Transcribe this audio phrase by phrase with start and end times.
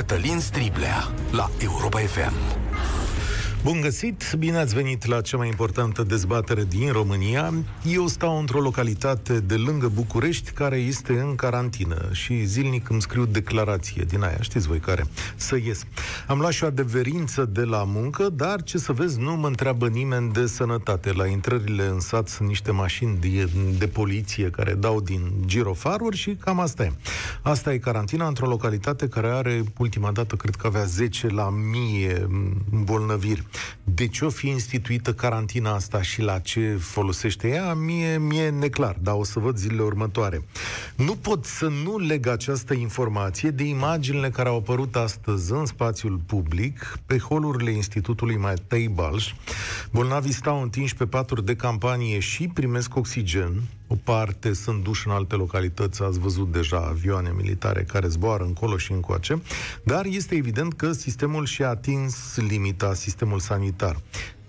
[0.00, 2.59] Cătălin Striblea la Europa FM.
[3.64, 7.52] Bun găsit, bine ați venit la cea mai importantă dezbatere din România.
[7.84, 13.24] Eu stau într-o localitate de lângă București care este în carantină și zilnic îmi scriu
[13.24, 15.84] declarație din aia, știți voi care, să ies.
[16.26, 19.88] Am luat și o adeverință de la muncă, dar ce să vezi, nu mă întreabă
[19.88, 21.12] nimeni de sănătate.
[21.12, 26.34] La intrările în sat sunt niște mașini de, de poliție care dau din girofaruri și
[26.34, 26.92] cam asta e.
[27.42, 32.26] Asta e carantina într-o localitate care are, ultima dată, cred că avea 10 la mie
[32.70, 33.48] îmbolnăviri.
[33.84, 38.96] De ce o fi instituită carantina asta și la ce folosește ea, mie, mie neclar,
[39.02, 40.44] dar o să văd zilele următoare.
[40.96, 46.20] Nu pot să nu leg această informație de imaginile care au apărut astăzi în spațiul
[46.26, 49.32] public, pe holurile Institutului Matei Balș.
[49.90, 55.12] Bolnavii stau întinși pe paturi de campanie și primesc oxigen, o parte sunt duși în
[55.12, 59.42] alte localități, ați văzut deja avioane militare care zboară încolo și încoace,
[59.84, 63.96] dar este evident că sistemul și-a atins limita, sistemul sanitar.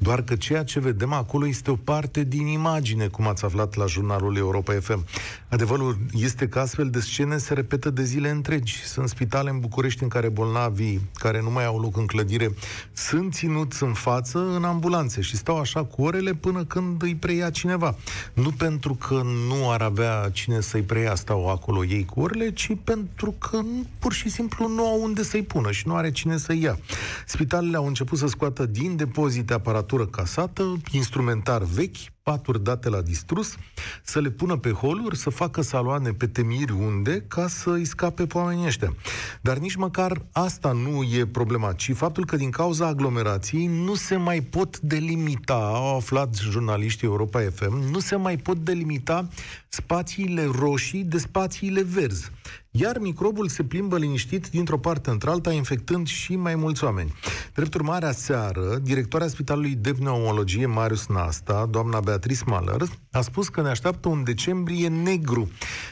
[0.04, 3.86] Doar că ceea ce vedem acolo este o parte din imagine, cum ați aflat la
[3.86, 5.06] jurnalul Europa FM.
[5.50, 8.84] Adevărul este că astfel de scene se repetă de zile întregi.
[8.86, 12.52] Sunt spitale în București în care bolnavii care nu mai au loc în clădire
[12.94, 17.50] sunt ținuți în față în ambulanțe și stau așa cu orele până când îi preia
[17.50, 17.96] cineva.
[18.34, 22.72] Nu pentru că nu ar avea cine să-i preia stau acolo ei cu orele, ci
[22.84, 23.60] pentru că
[24.00, 26.80] pur și simplu nu au unde să-i pună și nu are cine să-i ia.
[27.26, 31.97] Spitalele au început să scoată din depozite aparatul aparatură casată, instrumentar vechi,
[32.32, 33.56] paturi date la distrus,
[34.04, 38.26] să le pună pe holuri, să facă saloane pe temiri unde, ca să îi scape
[38.26, 38.96] pe oamenii ăștia.
[39.42, 44.16] Dar nici măcar asta nu e problema, ci faptul că din cauza aglomerației nu se
[44.16, 49.28] mai pot delimita, au aflat jurnaliștii Europa FM, nu se mai pot delimita
[49.70, 52.32] spațiile roșii de spațiile verzi.
[52.73, 57.14] Iar microbul se plimbă liniștit dintr-o parte într-alta, infectând și mai mulți oameni.
[57.54, 63.61] Drept urmare, aseară, directoarea Spitalului de Pneumologie Marius Nasta, doamna Beatrice Maler, a spus că
[63.61, 65.52] ne așteaptă un decembrie negru.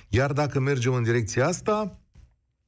[0.09, 1.99] Iar dacă mergem în direcția asta,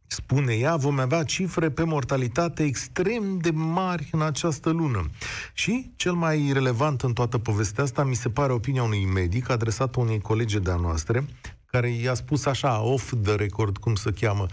[0.08, 5.10] spune ea, vom avea cifre pe mortalitate extrem de mari în această lună.
[5.54, 10.00] Și cel mai relevant în toată povestea asta mi se pare opinia unui medic adresată
[10.00, 11.26] unei colege de-a noastre,
[11.66, 14.46] care i-a spus așa, off the record, cum se cheamă,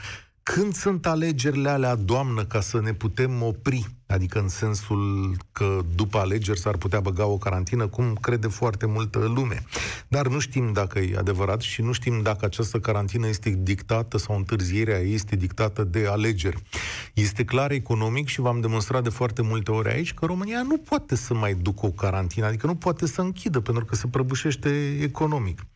[0.55, 3.87] când sunt alegerile alea, doamnă, ca să ne putem opri?
[4.07, 9.19] Adică în sensul că după alegeri s-ar putea băga o carantină, cum crede foarte multă
[9.19, 9.63] lume.
[10.09, 14.37] Dar nu știm dacă e adevărat și nu știm dacă această carantină este dictată sau
[14.37, 16.63] întârzierea este dictată de alegeri.
[17.15, 21.17] Este clar economic și v-am demonstrat de foarte multe ori aici că România nu poate
[21.17, 25.67] să mai ducă o carantină, adică nu poate să închidă pentru că se prăbușește economic.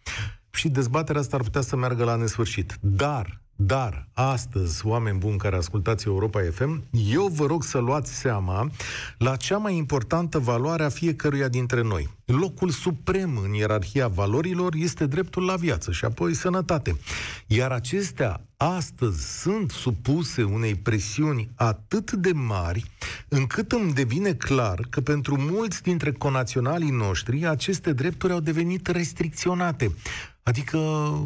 [0.50, 2.76] Și dezbaterea asta ar putea să meargă la nesfârșit.
[2.80, 8.70] Dar dar, astăzi, oameni buni care ascultați Europa FM, eu vă rog să luați seama
[9.18, 12.08] la cea mai importantă valoare a fiecăruia dintre noi.
[12.24, 16.98] Locul suprem în ierarhia valorilor este dreptul la viață și apoi sănătate.
[17.46, 22.84] Iar acestea astăzi sunt supuse unei presiuni atât de mari,
[23.28, 29.94] încât îmi devine clar că pentru mulți dintre conaționalii noștri aceste drepturi au devenit restricționate.
[30.42, 30.78] Adică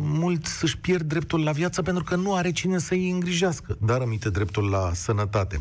[0.03, 4.31] mulți își pierd dreptul la viață pentru că nu are cine să-i îngrijească, dar aminte
[4.31, 5.59] dreptul la sănătate.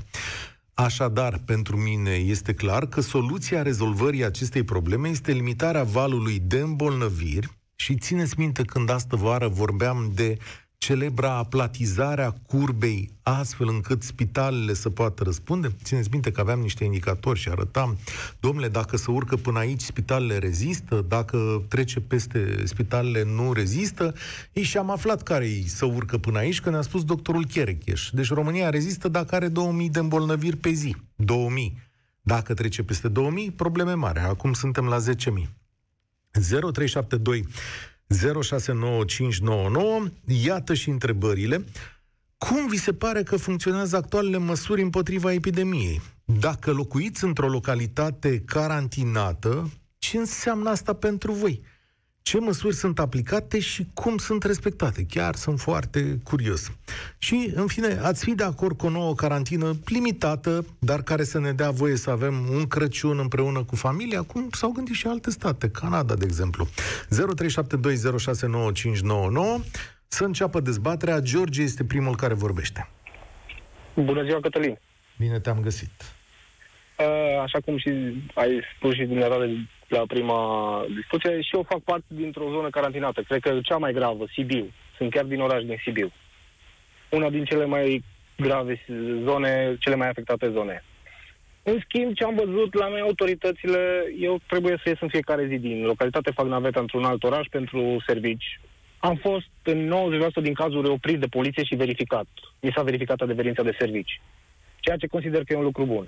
[0.74, 7.50] Așadar, pentru mine este clar că soluția rezolvării acestei probleme este limitarea valului de îmbolnăviri
[7.76, 10.38] și țineți minte când astă vară vorbeam de
[10.78, 15.76] celebra aplatizare a curbei astfel încât spitalele să poată răspunde?
[15.84, 17.98] Țineți minte că aveam niște indicatori și arătam,
[18.40, 24.14] domnule, dacă se urcă până aici, spitalele rezistă, dacă trece peste spitalele, nu rezistă.
[24.54, 28.10] Ei și am aflat care îi să urcă până aici, că ne-a spus doctorul Cherecheș.
[28.10, 30.96] Deci România rezistă dacă are 2000 de îmbolnăviri pe zi.
[31.16, 31.84] 2000.
[32.22, 34.20] Dacă trece peste 2000, probleme mari.
[34.20, 35.04] Acum suntem la 10.000.
[36.32, 37.46] 0372
[38.08, 40.12] 069599.
[40.26, 41.66] Iată și întrebările.
[42.38, 46.02] Cum vi se pare că funcționează actualele măsuri împotriva epidemiei?
[46.26, 51.62] Dacă locuiți într-o localitate carantinată, ce înseamnă asta pentru voi?
[52.26, 55.06] Ce măsuri sunt aplicate și cum sunt respectate.
[55.10, 56.72] Chiar sunt foarte curios.
[57.18, 61.40] Și, în fine, ați fi de acord cu o nouă carantină limitată, dar care să
[61.40, 65.30] ne dea voie să avem un Crăciun împreună cu familia, cum s-au gândit și alte
[65.30, 66.68] state, Canada, de exemplu.
[66.68, 66.70] 0372069599
[70.08, 71.20] să înceapă dezbaterea.
[71.20, 72.90] George este primul care vorbește.
[73.94, 74.80] Bună ziua, Cătălin!
[75.18, 75.92] Bine te-am găsit!
[77.44, 77.90] Așa cum și
[78.34, 79.50] ai spus și dumneavoastră
[79.88, 80.40] la prima
[80.96, 83.22] discuție, și eu fac parte dintr-o zonă carantinată.
[83.22, 84.72] Cred că cea mai gravă, Sibiu.
[84.98, 86.12] Sunt chiar din oraș din Sibiu.
[87.10, 88.04] Una din cele mai
[88.38, 88.86] grave
[89.24, 90.84] zone, cele mai afectate zone.
[91.64, 95.58] În schimb, ce am văzut la noi autoritățile, eu trebuie să ies în fiecare zi
[95.58, 98.60] din localitate, fac naveta într-un alt oraș pentru servici.
[99.00, 99.94] Am fost în
[100.40, 102.28] 90% din cazuri oprit de poliție și verificat.
[102.60, 104.22] Mi s-a verificat adeverința de servici.
[104.80, 106.08] Ceea ce consider că e un lucru bun.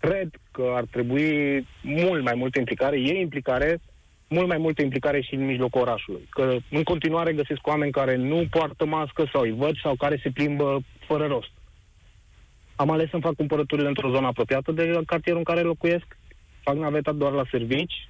[0.00, 3.80] Cred că ar trebui mult mai multă implicare, e implicare,
[4.28, 6.26] mult mai multă implicare și în mijlocul orașului.
[6.30, 10.30] Că în continuare găsesc oameni care nu poartă mască sau îi văd sau care se
[10.30, 11.50] plimbă fără rost.
[12.76, 16.18] Am ales să-mi fac cumpărăturile într-o zonă apropiată de cartierul în care locuiesc,
[16.62, 18.08] fac naveta doar la servici,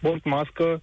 [0.00, 0.82] port mască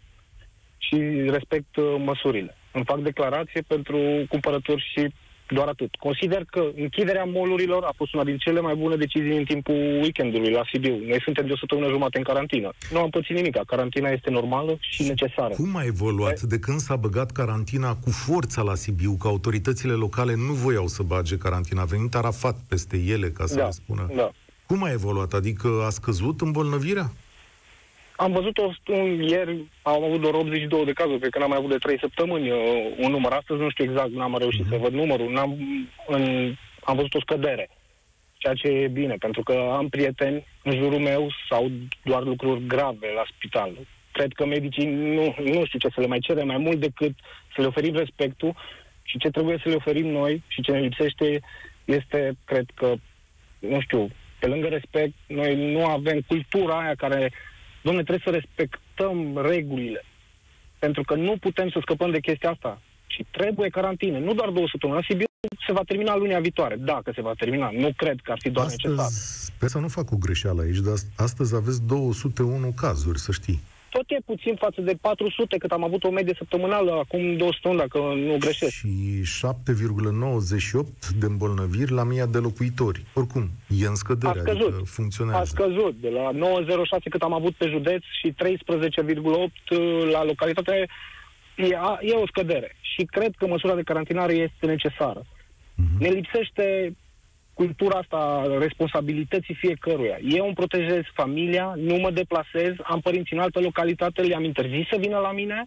[0.77, 0.95] și
[1.29, 2.55] respect uh, măsurile.
[2.71, 5.13] Îmi fac declarație pentru cumpărături și
[5.51, 5.95] doar atât.
[5.95, 10.51] Consider că închiderea molurilor a fost una din cele mai bune decizii în timpul weekendului
[10.51, 10.95] la Sibiu.
[11.07, 12.69] Noi suntem de o săptămână jumate în carantină.
[12.91, 13.55] Nu am pățit nimic.
[13.67, 15.53] Carantina este normală și necesară.
[15.53, 20.35] Cum a evoluat de când s-a băgat carantina cu forța la Sibiu, că autoritățile locale
[20.35, 21.81] nu voiau să bage carantina?
[21.81, 24.09] A venit Arafat peste ele, ca să da, le spună.
[24.15, 24.31] Da.
[24.65, 25.33] Cum a evoluat?
[25.33, 27.11] Adică a scăzut îmbolnăvirea?
[28.17, 28.71] Am văzut-o
[29.19, 32.51] ieri, am avut doar 82 de cazuri, cred că n-am mai avut de 3 săptămăni
[32.51, 32.59] uh,
[32.97, 33.31] un număr.
[33.31, 34.69] Astăzi nu știu exact, n-am reușit uh-huh.
[34.69, 35.31] să văd numărul.
[35.31, 35.57] N-am,
[36.07, 36.53] în,
[36.83, 37.69] am văzut o scădere,
[38.37, 41.71] ceea ce e bine, pentru că am prieteni în jurul meu sau
[42.03, 43.71] doar lucruri grave la spital.
[44.11, 47.13] Cred că medicii nu, nu știu ce să le mai cere mai mult decât
[47.55, 48.55] să le oferim respectul
[49.03, 51.39] și ce trebuie să le oferim noi și ce ne lipsește
[51.85, 52.93] este, cred că,
[53.59, 54.07] nu știu,
[54.39, 57.31] pe lângă respect, noi nu avem cultura aia care
[57.87, 59.17] Domne, trebuie să respectăm
[59.51, 60.01] regulile.
[60.79, 62.81] Pentru că nu putem să scăpăm de chestia asta.
[63.07, 64.19] Și trebuie carantine.
[64.19, 64.99] Nu doar două săptămâni.
[64.99, 65.25] La Sibiu
[65.67, 66.75] se va termina lunea viitoare.
[66.75, 67.69] Dacă se va termina.
[67.71, 69.11] Nu cred că ar fi doar astăzi, necesar.
[69.51, 74.03] Sper să nu fac o greșeală aici, dar astăzi aveți 201 cazuri, să știi tot
[74.07, 77.97] e puțin față de 400 cât am avut o medie săptămânală acum două săptămâni, dacă
[77.97, 78.71] nu greșesc.
[78.71, 83.05] Și 7,98 de îmbolnăviri la mii de locuitori.
[83.13, 83.49] Oricum,
[83.81, 84.73] e în scădere, a scăzut.
[84.73, 85.39] adică funcționează.
[85.39, 90.87] A scăzut, de la 9,06 cât am avut pe județ și 13,8 la localitate,
[91.55, 92.75] e, e o scădere.
[92.81, 95.21] Și cred că măsura de carantinare este necesară.
[95.25, 95.99] Uh-huh.
[95.99, 96.95] Ne lipsește
[97.57, 98.19] cultura asta
[98.59, 100.17] responsabilității fiecăruia.
[100.37, 104.97] Eu îmi protejez familia, nu mă deplasez, am părinți în altă localitate, le-am interzis să
[104.99, 105.65] vină la mine,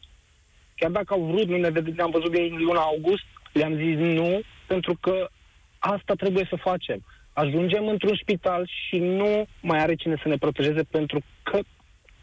[0.77, 4.41] chiar dacă au vrut, nu ne am văzut de în luna august, le-am zis nu,
[4.67, 5.31] pentru că
[5.79, 7.05] asta trebuie să facem.
[7.33, 11.59] Ajungem într-un spital și nu mai are cine să ne protejeze pentru că,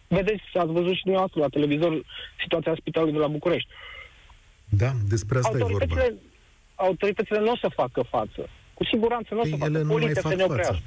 [0.08, 2.04] vedeți, ați văzut și dumneavoastră la televizor
[2.42, 3.70] situația spitalului de la București.
[4.70, 5.96] Da, despre asta e vorba.
[6.76, 10.14] Autoritățile nu o să facă față cu siguranță nu o să păi Ele nu mai
[10.14, 10.82] fac să față.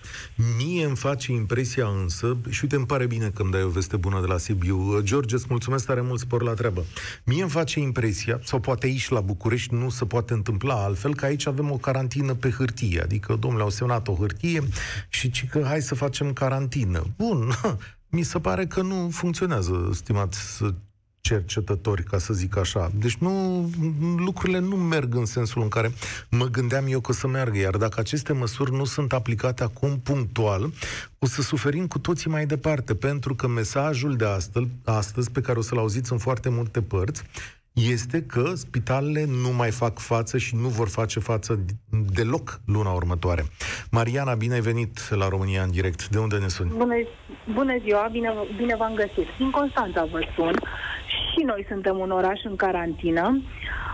[0.56, 3.96] Mie îmi face impresia însă, și uite, îmi pare bine că îmi dai o veste
[3.96, 5.00] bună de la Sibiu.
[5.02, 6.84] George, îți mulțumesc tare mult, spor la treabă.
[7.24, 11.24] Mie îmi face impresia, sau poate aici la București nu se poate întâmpla altfel, că
[11.24, 13.00] aici avem o carantină pe hârtie.
[13.00, 14.62] Adică, domnule, au semnat o hârtie
[15.08, 17.06] și ci că hai să facem carantină.
[17.16, 17.50] Bun,
[18.16, 20.62] mi se pare că nu funcționează, stimați
[21.20, 22.90] cercetători, ca să zic așa.
[22.94, 23.64] Deci nu,
[24.16, 25.92] lucrurile nu merg în sensul în care
[26.30, 30.70] mă gândeam eu că să meargă, iar dacă aceste măsuri nu sunt aplicate acum punctual,
[31.18, 35.58] o să suferim cu toții mai departe, pentru că mesajul de astăzi, astăzi pe care
[35.58, 37.22] o să-l auziți în foarte multe părți,
[37.72, 41.60] este că spitalele nu mai fac față și nu vor face față
[42.14, 43.44] deloc luna următoare.
[43.90, 46.08] Mariana, bine ai venit la România în direct.
[46.08, 46.72] De unde ne suni?
[46.76, 46.94] Bună,
[47.52, 49.26] bună ziua, bine, bine v-am găsit.
[49.38, 50.54] Din Constanța vă sun
[51.40, 53.40] și noi suntem un oraș în carantină.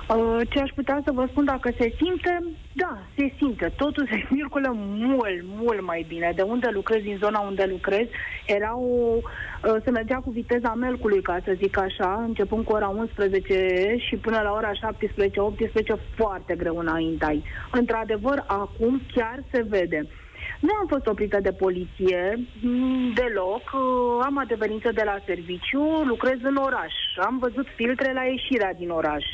[0.08, 2.42] Uh, ce aș putea să vă spun dacă se simte?
[2.72, 3.72] Da, se simte.
[3.76, 6.32] Totul se circulă mult, mult mai bine.
[6.36, 8.06] De unde lucrez, din zona unde lucrez,
[8.46, 12.88] era o, uh, se mergea cu viteza melcului, ca să zic așa, începând cu ora
[12.88, 17.44] 11 și până la ora 17-18, foarte greu înaintai.
[17.70, 20.06] Într-adevăr, acum chiar se vede.
[20.60, 23.62] Nu am fost oprită de poliție mm, deloc.
[23.72, 26.94] Uh, am adeverință de la serviciu, lucrez în oraș.
[27.16, 29.24] Am văzut filtre la ieșirea din oraș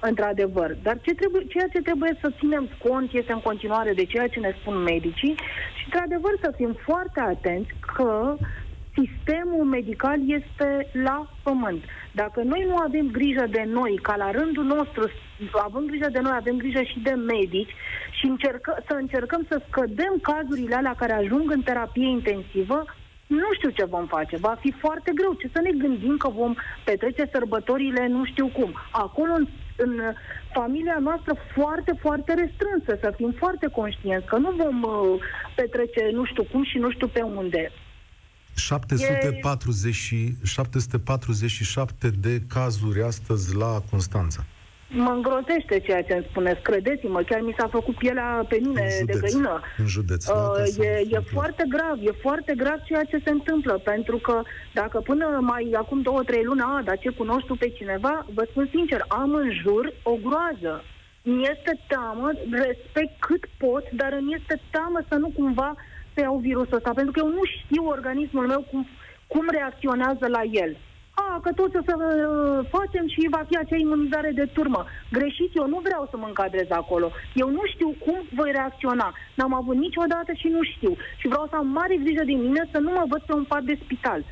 [0.00, 0.76] într-adevăr.
[0.82, 4.40] Dar ce trebuie, ceea ce trebuie să ținem cont este în continuare de ceea ce
[4.40, 5.34] ne spun medicii
[5.76, 8.36] și, într-adevăr, să fim foarte atenți că
[8.98, 11.82] sistemul medical este la pământ.
[12.14, 15.10] Dacă noi nu avem grijă de noi, ca la rândul nostru,
[15.52, 17.74] avem grijă de noi, avem grijă și de medici
[18.10, 22.84] și încercă, să încercăm să scădem cazurile alea care ajung în terapie intensivă,
[23.26, 24.36] nu știu ce vom face.
[24.36, 25.32] Va fi foarte greu.
[25.34, 26.54] Ce să ne gândim că vom
[26.84, 28.74] petrece sărbătorile nu știu cum.
[28.90, 30.00] Acolo, în, în
[30.52, 35.22] familia noastră, foarte, foarte restrânsă, să fim foarte conștienți că nu vom uh,
[35.54, 37.72] petrece nu știu cum și nu știu pe unde.
[38.54, 40.32] 740, e...
[40.44, 44.44] 747 de cazuri astăzi la Constanța.
[44.88, 46.60] mă îngrozește ceea ce îmi spuneți.
[46.62, 49.32] Credeți-mă, chiar mi s-a făcut pielea pe mine În de județ.
[49.32, 49.60] găină.
[49.76, 51.30] În județ, da, Uh, ca să e, e întâmplă.
[51.32, 54.42] foarte grav, e foarte grav ceea ce se întâmplă, pentru că
[54.72, 58.46] dacă până mai acum două, trei luni, a, dar ce cunoști tu pe cineva, vă
[58.50, 60.84] spun sincer, am în jur o groază.
[61.24, 62.28] Mi este teamă,
[62.66, 65.74] respect cât pot, dar îmi este teamă să nu cumva
[66.14, 68.86] să iau virusul ăsta, pentru că eu nu știu organismul meu cum,
[69.26, 70.76] cum reacționează la el.
[71.14, 74.84] A, că tot o să uh, facem și va fi acea imunizare de turmă.
[75.12, 77.10] Greșit, eu nu vreau să mă încadrez acolo.
[77.34, 79.14] Eu nu știu cum voi reacționa.
[79.34, 80.96] N-am avut niciodată și nu știu.
[81.20, 83.62] Și vreau să am mare grijă de mine să nu mă văd pe un pat
[83.62, 84.24] de spital.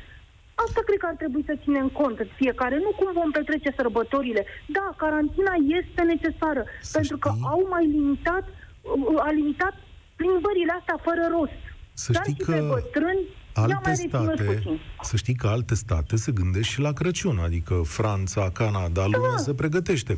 [0.55, 2.75] Asta cred că ar trebui să ținem cont fiecare.
[2.77, 4.45] Nu cum vom petrece sărbătorile.
[4.65, 9.73] Da, carantina este necesară, Să pentru că știi- au mai limitat, uh, a limitat
[10.15, 11.61] plimbările astea fără rost.
[12.03, 14.79] Să Dar știi și că pe bătrâni, ia mai Alte reținuți state, puțin.
[15.01, 19.53] să știi că alte state se gândesc și la Crăciun, adică Franța, Canada, lumea se
[19.53, 20.17] pregătește.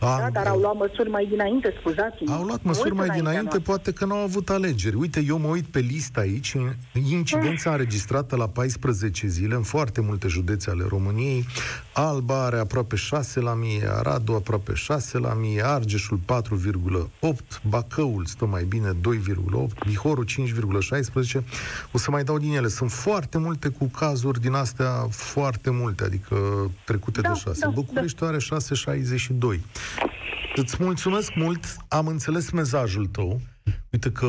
[0.00, 2.32] Da, Ang- dar au luat măsuri mai dinainte, scuzați-mă.
[2.34, 3.72] Au luat măsuri Mult mai înaintea dinainte, noastră.
[3.72, 4.96] poate că n-au avut alegeri.
[4.96, 6.56] Uite, eu mă uit pe listă aici,
[7.10, 11.46] incidența înregistrată la 14 zile în foarte multe județe ale României.
[11.92, 18.46] Alba are aproape 6 la mie, Aradu aproape 6 la mie, Argeșul 4,8, Bacăul stă
[18.46, 21.42] mai bine 2,8, Bihorul 5,16.
[21.92, 22.68] O să mai dau din ele.
[22.72, 26.36] Sunt foarte multe cu cazuri din astea foarte multe, adică
[26.84, 27.60] trecute Da, de 6.
[27.60, 29.60] da, București are 6,62.
[30.54, 33.40] Îți mulțumesc mult, am înțeles mesajul tău.
[33.90, 34.26] Uite că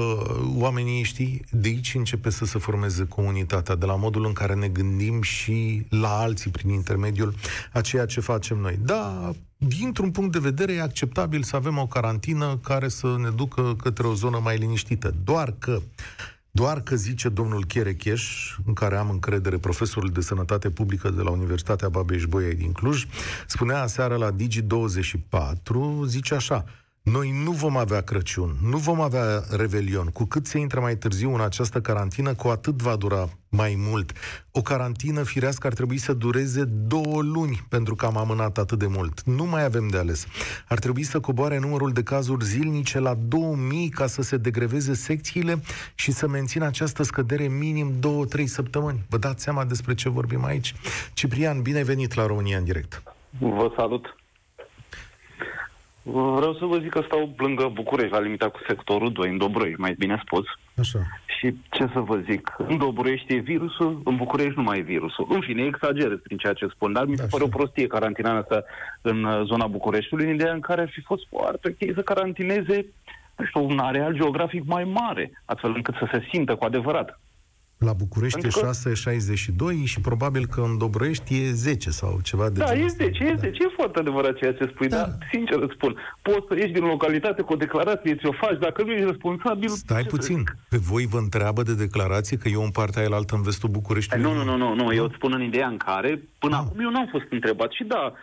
[0.55, 4.67] oamenii, știi, de aici începe să se formeze comunitatea, de la modul în care ne
[4.67, 7.35] gândim și la alții prin intermediul
[7.73, 8.79] a ceea ce facem noi.
[8.81, 13.75] Da, dintr-un punct de vedere e acceptabil să avem o carantină care să ne ducă
[13.83, 15.13] către o zonă mai liniștită.
[15.23, 15.81] Doar că
[16.55, 21.29] doar că zice domnul Cherecheș, în care am încredere, profesorul de sănătate publică de la
[21.29, 23.05] Universitatea Babeș-Bolyai din Cluj,
[23.47, 26.65] spunea aseară la Digi24, zice așa,
[27.03, 30.07] noi nu vom avea Crăciun, nu vom avea Revelion.
[30.07, 34.11] Cu cât se intră mai târziu în această carantină, cu atât va dura mai mult.
[34.51, 38.87] O carantină firească ar trebui să dureze două luni pentru că am amânat atât de
[38.87, 39.23] mult.
[39.23, 40.25] Nu mai avem de ales.
[40.67, 45.61] Ar trebui să coboare numărul de cazuri zilnice la 2000 ca să se degreveze secțiile
[45.95, 47.91] și să mențină această scădere minim
[48.39, 49.05] 2-3 săptămâni.
[49.09, 50.75] Vă dați seama despre ce vorbim aici?
[51.13, 53.03] Ciprian, bine ai venit la România în direct.
[53.39, 54.15] Vă salut.
[56.03, 59.75] Vreau să vă zic că stau lângă București, la limita cu sectorul 2, în Dobroi,
[59.77, 60.45] mai bine spus.
[60.77, 60.99] Așa.
[61.25, 65.27] Și ce să vă zic, în Dobroiești e virusul, în București nu mai e virusul.
[65.29, 67.57] În fine, exagerez prin ceea ce spun, dar mi se Da, pare o știu.
[67.57, 68.63] prostie carantina asta
[69.01, 72.85] în uh, zona Bucureștiului, în ideea în care ar fi fost foarte ok să carantineze,
[73.37, 77.19] nu știu, un areal geografic mai mare, astfel încât să se simtă cu adevărat.
[77.77, 82.49] La București Pentru că- e 6,62 și probabil că în Dobroiești e 10 sau ceva
[82.49, 83.03] de Da, genul e ăsta.
[83.03, 84.95] 10, e 10, e foarte adevărat ceea ce spui, Da.
[84.97, 88.83] dar sincer îți spun, poți să ieși din localitate cu o declarație, ți-o faci, dacă
[88.83, 89.69] nu ești responsabil...
[89.69, 90.37] Stai ce să puțin.
[90.37, 90.57] zic?
[90.69, 94.25] Pe voi vă întreabă de declarație că eu în partea aia altă în vestul Bucureștiului?
[94.25, 96.61] Nu, nu, nu, nu, nu, eu îți spun în ideea în care, până Ah.
[96.65, 98.13] acum eu n-am fost întrebat și da,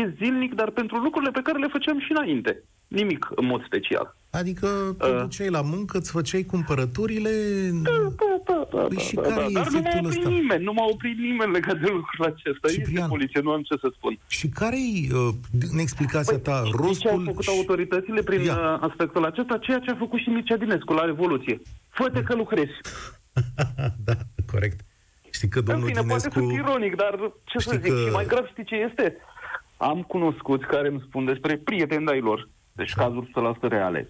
[0.00, 2.62] e zilnic, dar pentru lucrurile pe care le făceam și înainte.
[2.88, 4.16] Nimic în mod special.
[4.30, 4.66] Adică
[4.98, 5.20] te Uh.
[5.20, 7.30] duceai la muncă, îți făceai cumpărăturile...
[7.82, 10.18] Da, da, da, Păi da, și da, care da, e dar nu m-a efectul oprit
[10.24, 10.28] ăsta?
[10.30, 12.68] nimeni, nu m-a oprit nimeni legat de lucrul acesta.
[12.68, 12.94] Ciprian.
[12.96, 14.18] Este poliție, nu am ce să spun.
[14.28, 15.28] Și care-i, uh,
[15.72, 17.24] în explicația ta, Știi Păi, ce au rostul...
[17.24, 18.54] făcut autoritățile prin Ia.
[18.54, 19.58] uh, aspectul acesta?
[19.58, 21.60] Ceea ce a făcut și Mircea Dinescu la Revoluție.
[21.90, 22.72] Fă-te că lucrezi.
[24.06, 24.14] da,
[24.52, 24.80] corect.
[25.30, 26.38] Știi că În domnul fine, poate Dinescu...
[26.38, 29.16] sunt ironic, dar ce să Știi zic, că- și mai grav știi ce este?
[29.76, 34.08] Am cunoscuți care îmi spun despre prieteni de-ai lor, deci cazuri 100% reale.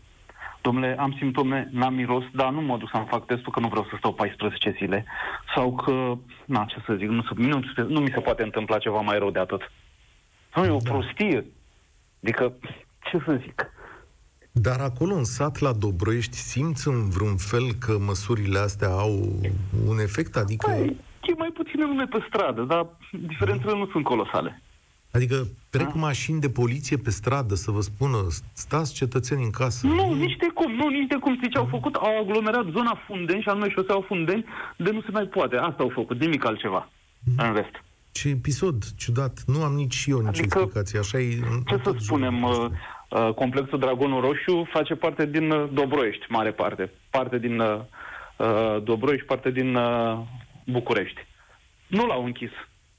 [0.63, 3.85] Domnule, am simptome, n-am miros, dar nu mă duc să-mi fac testul că nu vreau
[3.91, 5.05] să stau 14 zile.
[5.55, 8.79] Sau că, na, ce să zic, nu, se- nu, se- nu mi se poate întâmpla
[8.79, 9.61] ceva mai rău de atât.
[10.55, 11.47] Nu, e o prostie.
[12.23, 12.53] Adică,
[13.11, 13.71] ce să zic?
[14.53, 19.13] Dar acolo în sat la Dobroiești simți în vreun fel că măsurile astea au
[19.89, 20.37] un efect?
[20.37, 24.63] Adică, Păi, e mai puțină lume pe stradă, dar diferențele nu sunt colosale.
[25.15, 25.99] Adică trec Da.
[25.99, 28.17] mașini de poliție pe stradă să vă spună
[28.53, 29.87] stați cetățeni în casă.
[29.87, 31.35] Nu, nici de cum, nu, nici de cum.
[31.35, 31.95] Știi ce au făcut?
[31.95, 34.45] Au aglomerat zona Fundeni și anume șoseaua Fundeni,
[34.77, 35.57] de nu se mai poate.
[35.57, 36.89] Asta au făcut, nimic altceva.
[37.37, 37.83] În rest.
[38.13, 39.43] Ce episod ciudat.
[39.47, 40.99] Nu am nici eu nici Adică, explicație.
[40.99, 42.73] Așa e în Ce tot să jurul spunem, nostru.
[43.11, 46.91] uh, uh, complexul Dragonul Roșu face parte din uh, Dobroiești, mare parte.
[47.11, 47.81] Parte din uh,
[48.37, 50.19] uh, Dobroiești, parte din uh,
[50.67, 51.27] București.
[51.87, 52.51] Nu l-au închis.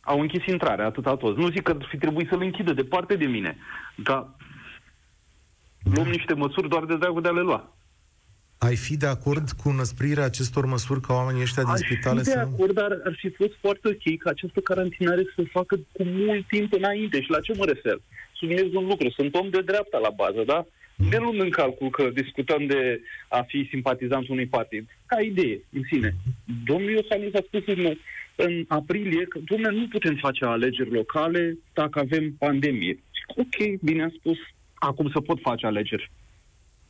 [0.05, 1.37] Au închis intrarea, atâta tot.
[1.37, 3.57] Nu zic că ar fi trebuit să-l închidă, departe de mine.
[3.95, 4.27] Dar
[5.93, 7.75] luăm niște măsuri doar de dragul de a le lua.
[8.57, 12.25] Ai fi de acord cu înăsprirea acestor măsuri ca oamenii ăștia din Aș spitale fi
[12.25, 12.39] de să...
[12.39, 16.47] acord, dar ar fi fost foarte ok ca această carantinare să se facă cu mult
[16.47, 17.21] timp înainte.
[17.21, 17.97] Și la ce mă refer?
[18.45, 19.09] subliniez un lucru.
[19.09, 20.65] Sunt om de dreapta la bază, da?
[20.95, 24.87] Ne luăm în calcul că discutăm de a fi simpatizant unui partid.
[25.05, 26.15] Ca idee, în sine.
[26.65, 27.97] Domnul Iohannis a spus în,
[28.35, 33.03] în aprilie că, domnule, nu putem face alegeri locale dacă avem pandemie.
[33.35, 34.37] Ok, bine a spus.
[34.73, 36.11] Acum se pot face alegeri.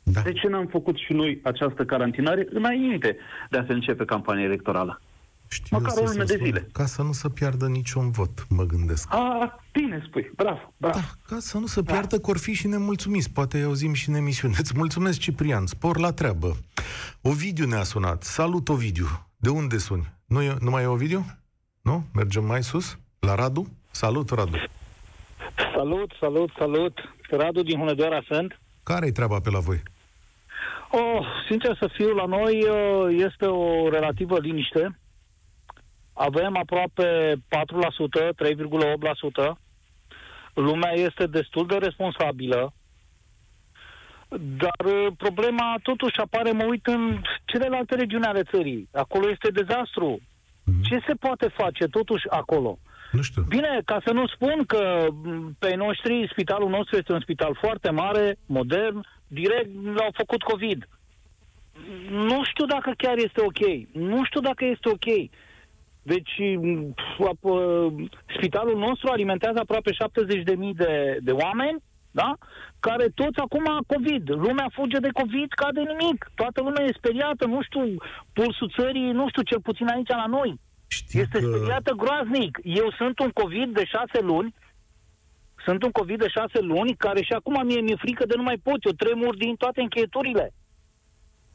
[0.03, 0.21] Da.
[0.21, 3.17] De ce n-am făcut și noi această carantinare înainte
[3.49, 5.01] de a se începe campania electorală?
[5.49, 6.49] Știu Măcar să o se lună de spune.
[6.49, 6.67] zile.
[6.71, 9.13] Ca să nu se piardă niciun vot, mă gândesc.
[9.13, 10.97] A, bine spui, bravo, bravo.
[10.97, 13.31] Da, ca să nu se piardă că or fi și nemulțumiți.
[13.31, 14.55] Poate îi auzim și în emisiune.
[14.59, 15.65] Îți mulțumesc, Ciprian.
[15.65, 16.57] Spor la treabă.
[17.21, 18.23] Ovidiu ne-a sunat.
[18.23, 19.05] Salut, Ovidiu.
[19.37, 20.13] De unde suni?
[20.25, 21.25] Nu, e, nu mai e Ovidiu?
[21.81, 22.03] Nu?
[22.13, 22.97] Mergem mai sus?
[23.19, 23.67] La Radu?
[23.91, 24.57] Salut, Radu.
[25.75, 26.99] Salut, salut, salut.
[27.29, 28.59] Radu din Hunedoara sunt.
[28.83, 29.83] Care-i treaba pe la voi?
[30.91, 34.99] Oh, sincer să fiu, la noi uh, este o relativă liniște.
[36.13, 37.37] Avem aproape 4%,
[39.45, 39.57] 3,8%.
[40.53, 42.73] Lumea este destul de responsabilă.
[44.57, 48.89] Dar uh, problema totuși apare, mă uit în celelalte regiuni ale țării.
[48.93, 50.21] Acolo este dezastru.
[50.81, 52.79] Ce se poate face totuși acolo?
[53.11, 53.41] Nu știu.
[53.47, 57.89] Bine, ca să nu spun că m, pe noștri, spitalul nostru este un spital foarte
[57.89, 60.87] mare, modern, direct l-au făcut COVID.
[62.09, 63.61] Nu știu dacă chiar este ok.
[63.91, 65.29] Nu știu dacă este ok.
[66.01, 66.93] Deci, m,
[67.31, 67.93] ap- uh,
[68.37, 69.95] spitalul nostru alimentează aproape 70.000
[70.73, 71.83] de, de oameni,
[72.21, 72.29] da?
[72.87, 74.25] Care toți acum COVID.
[74.45, 76.19] Lumea fuge de COVID ca de nimic.
[76.35, 77.83] Toată lumea e speriată, nu știu,
[78.33, 80.51] pulsul țării, nu știu, cel puțin aici la noi.
[80.87, 81.45] Știi Este că...
[81.45, 82.53] speriată groaznic.
[82.81, 84.53] Eu sunt un COVID de șase luni,
[85.65, 88.59] sunt un COVID de șase luni, care și acum mie mi-e frică de nu mai
[88.67, 88.79] pot.
[88.83, 90.45] Eu tremur din toate încheieturile.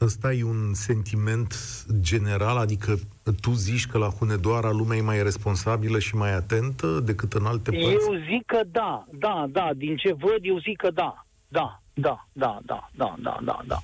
[0.01, 1.53] Ăsta e un sentiment
[1.99, 2.99] general, adică
[3.41, 7.71] tu zici că la Hunedoara lumea e mai responsabilă și mai atentă decât în alte
[7.71, 7.85] părți?
[8.07, 9.69] Eu zic că da, da, da.
[9.75, 11.25] Din ce văd, eu zic că da.
[11.47, 13.77] Da, da, da, da, da, da, da, da.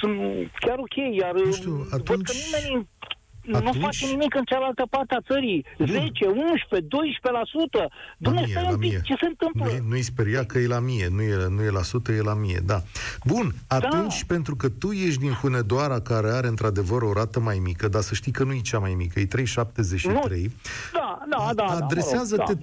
[0.00, 2.88] Sunt chiar ok, iar Nu știu, văd atunci- că nimeni
[3.44, 5.64] nu atunci- face nimic în cealaltă parte a țării.
[5.78, 7.88] 10, 11, 12%.
[8.16, 9.78] Dumnezeu, stai un pic, ce se întâmplă?
[9.82, 12.34] Nu, nu-i speria că e la mie, nu e, nu e la sută, e la
[12.34, 12.82] mie, da.
[13.24, 17.88] Bun, atunci, pentru că tu ești din Hunedoara, care are într-adevăr o rată mai mică,
[17.88, 20.50] dar să știi că nu e cea mai mică, e 3,73,
[20.92, 21.52] Da, da, da.
[21.54, 22.62] da, adresează-te mă rog,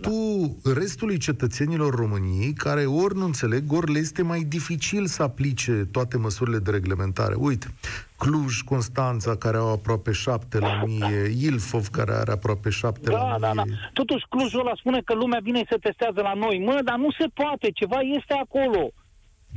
[0.63, 5.87] tu restului cetățenilor României care ori nu înțeleg, ori le este mai dificil să aplice
[5.91, 7.33] toate măsurile de reglementare.
[7.37, 7.73] Uite,
[8.23, 13.39] Cluj, Constanța, care au aproape 7 la mie, Ilfov, care are aproape 7 Da, la
[13.39, 13.63] da, da.
[13.63, 13.75] mie.
[13.93, 16.55] Totuși Clujul ăla spune că lumea vine să testează la noi.
[16.67, 18.83] Mă, dar nu se poate, ceva este acolo.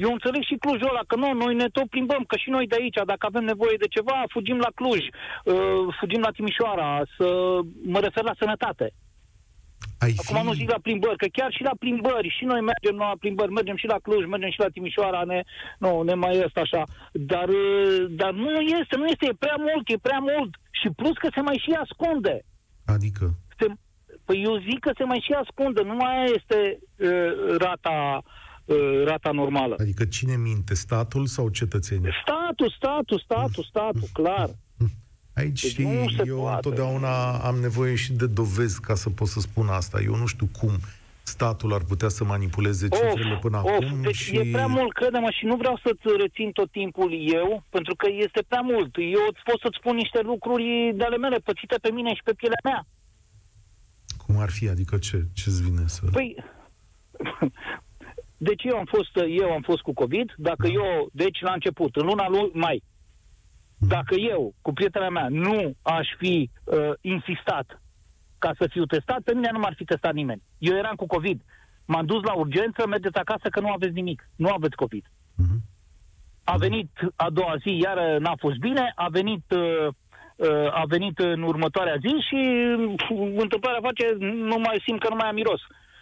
[0.04, 2.76] Eu înțeleg și Clujul ăla, că nu, noi ne tot plimbăm, că și noi de
[2.80, 7.26] aici, dacă avem nevoie de ceva, fugim la Cluj, uh, fugim la Timișoara, să
[7.92, 8.86] mă refer la sănătate.
[10.04, 10.46] Ai Acum fi...
[10.46, 13.76] nu zic la plimbări, că chiar și la plimbări, și noi mergem la plimbări, mergem
[13.76, 15.40] și la Cluj, mergem și la Timișoara, ne,
[15.78, 16.82] nu, ne mai este așa.
[17.12, 20.50] Dar, uh, dar nu este, nu este, e prea mult, e prea mult.
[20.80, 22.44] Și plus că se mai și ascunde.
[22.84, 23.24] Adică?
[23.58, 23.66] Se,
[24.24, 26.58] păi eu zic că se mai și ascunde, nu mai este
[26.96, 28.22] uh, rata,
[28.64, 29.74] uh, rata normală.
[29.78, 32.10] Adică cine minte, statul sau cetățenii?
[32.22, 34.48] Statul, statul, statul, statul, clar.
[35.34, 36.54] Aici, Deci știi, nu se eu poate.
[36.54, 40.00] întotdeauna am nevoie și de dovezi ca să pot să spun asta.
[40.00, 40.70] Eu nu știu cum
[41.22, 44.36] statul ar putea să manipuleze cifrele până acum deci și...
[44.36, 48.44] e prea mult, crede-mă, și nu vreau să-ți rețin tot timpul eu, pentru că este
[48.48, 48.96] prea mult.
[48.96, 52.32] Eu îți pot să-ți spun niște lucruri de ale mele, pățite pe mine și pe
[52.32, 52.86] pielea mea.
[54.26, 54.68] Cum ar fi?
[54.68, 55.24] Adică ce?
[55.34, 56.02] Ce-ți vine să...
[56.12, 56.36] Păi,
[58.48, 62.06] deci eu am fost, eu am fost cu COVID, dacă eu, deci la început, în
[62.06, 62.82] luna lui mai,
[63.88, 67.82] dacă eu, cu prietena mea, nu aș fi uh, insistat
[68.38, 70.42] ca să fiu testat, pe mine nu m-ar fi testat nimeni.
[70.58, 71.42] Eu eram cu COVID.
[71.86, 74.28] M-am dus la urgență, mergeți acasă că nu aveți nimic.
[74.36, 75.04] Nu aveți COVID.
[75.34, 75.56] Mhm.
[76.44, 79.86] A venit a doua zi, iar n-a fost bine, a venit uh,
[80.36, 82.40] uh, a venit în următoarea zi și
[83.10, 84.04] uh, întâmplarea face,
[84.50, 85.60] nu mai simt că nu mai am miros.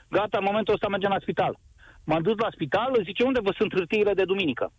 [0.09, 1.59] Gata, în momentul ăsta mergem la spital.
[2.05, 4.73] M-am dus la spital, zice, unde vă sunt hârtiile de duminică?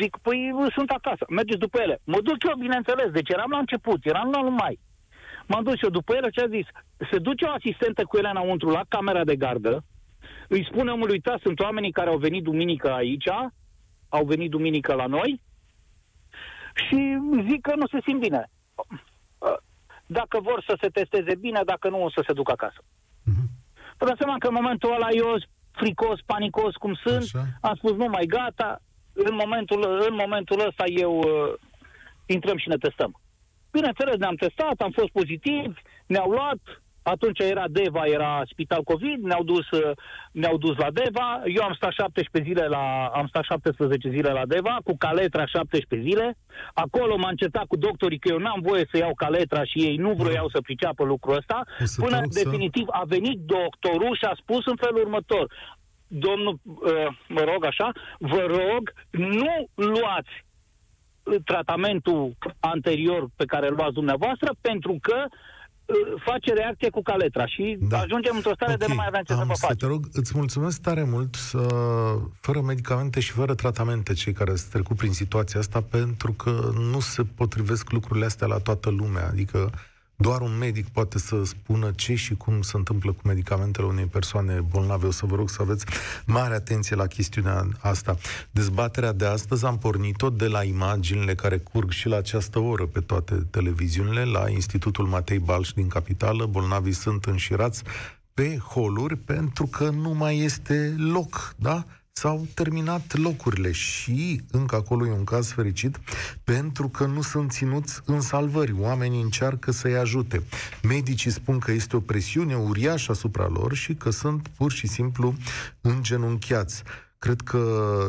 [0.00, 2.00] Zic, păi sunt acasă, mergeți după ele.
[2.04, 4.78] Mă duc eu, bineînțeles, deci eram la început, eram la mai.
[5.46, 6.66] M-am dus eu după ele și a zis,
[7.10, 9.84] se duce o asistentă cu ele înăuntru la camera de gardă,
[10.48, 13.28] îi spune omului, uita, sunt oamenii care au venit duminică aici,
[14.08, 15.42] au venit duminică la noi
[16.74, 18.50] și zic că nu se simt bine.
[20.06, 22.80] Dacă vor să se testeze bine, dacă nu, o să se ducă acasă.
[23.22, 23.50] Mhm.
[23.98, 25.36] Vă dați seama că în momentul ăla eu,
[25.70, 27.44] fricos, panicos cum sunt, Așa.
[27.60, 28.80] am spus, nu mai gata,
[29.16, 31.54] în momentul, în momentul ăsta eu uh,
[32.26, 33.20] intrăm și ne testăm.
[33.70, 36.60] Bineînțeles, ne-am testat, am fost pozitivi, ne-au luat,
[37.14, 39.90] Atunci era Deva, era spital COVID, ne-au dus, uh,
[40.32, 41.42] ne-au dus la Deva.
[41.44, 46.08] Eu am stat 17 zile la, am stat 17 zile la Deva, cu caletra 17
[46.08, 46.36] zile.
[46.74, 50.12] Acolo m-am încercat cu doctorii că eu n-am voie să iau caletra și ei nu
[50.12, 51.58] vroiau să priceapă lucrul ăsta,
[51.96, 55.44] până definitiv a venit doctorul și a spus în felul următor.
[56.06, 56.82] Domnul, uh,
[57.28, 60.44] mă rog așa, vă rog, nu luați
[61.44, 67.76] tratamentul anterior pe care îl luați dumneavoastră, pentru că uh, face reacție cu caletra și
[67.80, 67.98] da.
[67.98, 68.86] ajungem într-o stare okay.
[68.86, 69.76] de nu mai avem ce Am să vă facem.
[69.76, 71.66] Te rog, îți mulțumesc tare mult să,
[72.40, 77.00] fără medicamente și fără tratamente cei care se trecut prin situația asta pentru că nu
[77.00, 79.26] se potrivesc lucrurile astea la toată lumea.
[79.26, 79.70] Adică
[80.16, 84.60] doar un medic poate să spună ce și cum se întâmplă cu medicamentele unei persoane
[84.70, 85.06] bolnave.
[85.06, 85.84] O să vă rog să aveți
[86.26, 88.16] mare atenție la chestiunea asta.
[88.50, 93.00] Dezbaterea de astăzi am pornit-o de la imaginile care curg și la această oră pe
[93.00, 96.46] toate televiziunile, la Institutul Matei Balș din Capitală.
[96.46, 97.82] Bolnavii sunt înșirați
[98.34, 101.84] pe holuri pentru că nu mai este loc, da?
[102.18, 105.98] S-au terminat locurile și încă acolo e un caz fericit
[106.44, 108.74] pentru că nu sunt ținuți în salvări.
[108.78, 110.42] Oamenii încearcă să-i ajute.
[110.82, 115.34] Medicii spun că este o presiune uriașă asupra lor și că sunt pur și simplu
[115.80, 116.82] îngenunchiați.
[117.18, 117.60] Cred că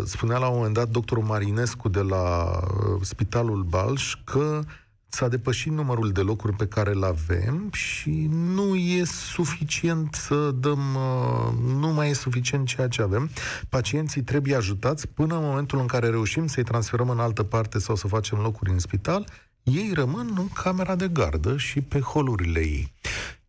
[0.06, 4.62] spunea la un moment dat doctorul Marinescu de la uh, Spitalul Balș că
[5.10, 10.96] s-a depășit numărul de locuri pe care îl avem și nu e suficient să dăm,
[10.96, 13.30] uh, nu mai e suficient ceea ce avem.
[13.70, 17.96] Pacienții trebuie ajutați până în momentul în care reușim să-i transferăm în altă parte sau
[17.96, 19.26] să facem locuri în spital,
[19.64, 22.94] ei rămân în camera de gardă și pe holurile ei.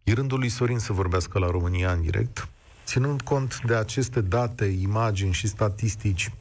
[0.03, 2.49] E rândul lui Sorin să vorbească la România în direct.
[2.85, 6.33] Ținând cont de aceste date, imagini și statistici,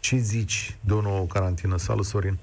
[0.00, 1.76] ce zici de o nouă carantină?
[1.76, 2.38] Salut, Sorin!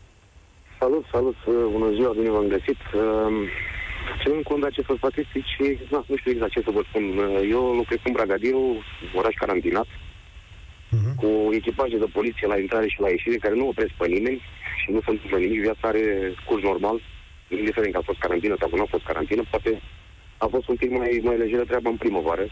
[0.83, 1.35] Salut, salut,
[1.71, 2.79] bună ziua, bine v-am găsit.
[2.93, 3.35] Ehm,
[4.21, 5.55] ținând cont de aceste statistici,
[5.91, 7.03] na, nu știu exact ce să vă spun.
[7.55, 8.59] Eu lucrez în Bragadiu,
[9.19, 11.13] oraș carantinat, uh-huh.
[11.21, 14.41] cu echipaje de poliție la intrare și la ieșire, care nu opresc pe nimeni
[14.81, 15.61] și nu se întâmplă nimic.
[15.61, 17.01] Viața are curs normal,
[17.47, 19.43] indiferent că a fost carantină sau nu a fost carantină.
[19.49, 19.81] Poate
[20.37, 22.45] a fost un pic mai, mai lejeră treaba în primăvară.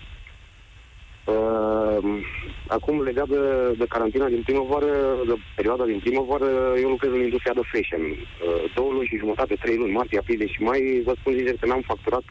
[1.25, 2.21] Uh,
[2.67, 4.91] acum, legat de, de carantina din primăvară,
[5.27, 6.49] de perioada din primăvară,
[6.81, 8.01] eu lucrez în industria de fashion.
[8.01, 11.65] Uh, două luni și jumătate, trei luni, martie, aprilie și mai, vă spun sincer că
[11.65, 12.23] n-am facturat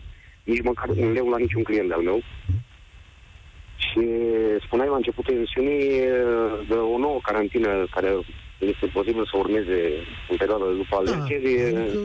[0.45, 2.23] nici măcar un leu la niciun client al meu.
[3.77, 4.03] Și
[4.65, 8.11] spuneai la începutul emisiunii uh, de o nouă carantină care
[8.59, 9.79] este posibil să urmeze
[10.31, 11.73] în perioada după alegeri.
[11.73, 11.99] Da, adică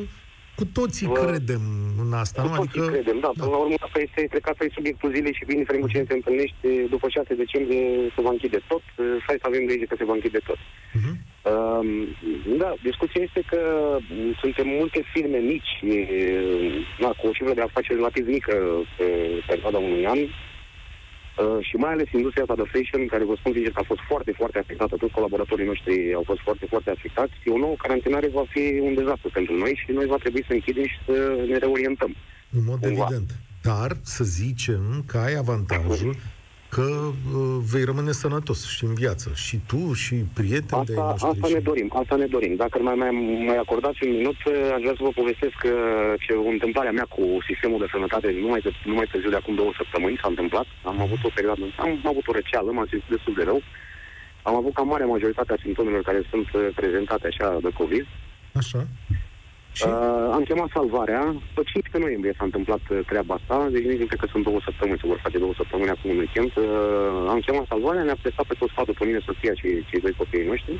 [0.55, 1.13] cu toții Vă...
[1.25, 1.63] credem
[2.03, 2.53] în asta, cu nu?
[2.53, 2.93] Cu toții adică...
[2.93, 3.31] credem, da.
[3.35, 3.43] da.
[3.43, 6.09] Până la urmă, asta este, cred că asta e subiectul zilei și indiferent cu cine
[6.09, 7.83] te întâlnești, după 6 decembrie
[8.15, 8.83] se va închide tot.
[9.27, 10.59] Hai să avem grijă că se va închide tot.
[10.97, 11.15] Uh-huh.
[11.51, 11.83] Uh,
[12.61, 13.61] da, discuția este că
[14.41, 15.99] suntem multe firme mici, e,
[16.99, 18.55] na, cu o cifră de afaceri relativ mică
[18.97, 19.07] pe
[19.47, 20.19] perioada unui an,
[21.35, 24.03] Uh, și mai ales industria asta de fashion, care vă spun sincer că a fost
[24.11, 28.45] foarte, foarte afectată, toți colaboratorii noștri au fost foarte, foarte afectați, o nouă carantinare va
[28.49, 31.15] fi un dezastru pentru noi și noi va trebui să închidem și să
[31.49, 32.15] ne reorientăm.
[32.57, 33.05] În mod cumva.
[33.05, 33.29] evident.
[33.61, 36.15] Dar să zicem că ai avantajul
[36.75, 39.27] că uh, vei rămâne sănătos și în viață.
[39.45, 41.29] Și tu, și prietenii asta, de noștri.
[41.31, 41.53] Asta și...
[41.53, 42.53] ne dorim, asta ne dorim.
[42.63, 43.11] Dacă mai, mai,
[43.49, 45.73] mai acordați un minut, uh, aș vrea să vă povestesc că
[46.25, 49.71] ce o întâmplare mea cu sistemul de sănătate numai, de, numai târziu de acum două
[49.81, 50.67] săptămâni s-a întâmplat.
[50.91, 53.59] Am avut o perioadă, am avut o răceală, m-am simțit destul de rău.
[54.49, 58.05] Am avut cam mare majoritatea simptomelor care sunt uh, prezentate așa de COVID.
[58.61, 58.79] Așa.
[59.83, 61.21] Uh, am chemat salvarea.
[61.55, 65.01] Pe 15 noiembrie s-a întâmplat uh, treaba asta, deci nici cred că sunt două săptămâni,
[65.01, 66.51] se vor face două săptămâni acum în weekend.
[66.55, 70.19] Uh, am chemat salvarea, ne-a prestat pe tot sfatul pe mine, soția și cei doi
[70.21, 70.75] copiii noștri.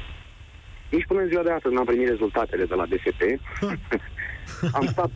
[0.95, 3.21] Nici până în ziua de astăzi n-am primit rezultatele de la DSP.
[4.77, 5.13] am stat 4-5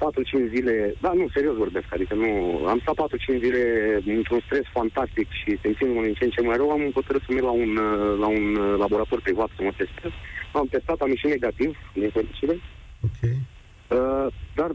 [0.55, 2.29] zile, da, nu, serios vorbesc, adică nu,
[2.71, 2.95] am stat
[3.35, 3.63] 4-5 zile
[4.17, 7.45] într-un stres fantastic și simțindu-mă din ce în ce mai rău, am hotărât să merg
[7.51, 7.71] la un,
[8.23, 8.45] la un
[8.83, 10.11] laborator privat să mă testez.
[10.51, 12.55] Am testat, am ieșit negativ, din fericire.
[13.07, 13.37] Okay.
[13.97, 14.71] Uh, dar,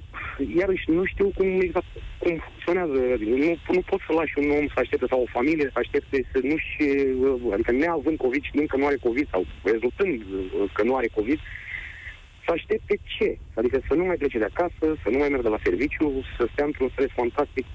[0.61, 1.87] iarăși, nu știu cum exact
[2.19, 2.97] cum funcționează.
[3.15, 6.17] Adică nu, nu pot să lași un om să aștepte sau o familie să aștepte
[6.33, 6.87] să nu și,
[7.27, 11.09] uh, adică neavând COVID și încă nu are COVID sau rezultând uh, că nu are
[11.19, 11.39] COVID,
[12.45, 13.39] să aștepte ce?
[13.55, 16.65] Adică să nu mai plece de acasă, să nu mai meargă la serviciu, să stea
[16.65, 17.67] într-un stres fantastic.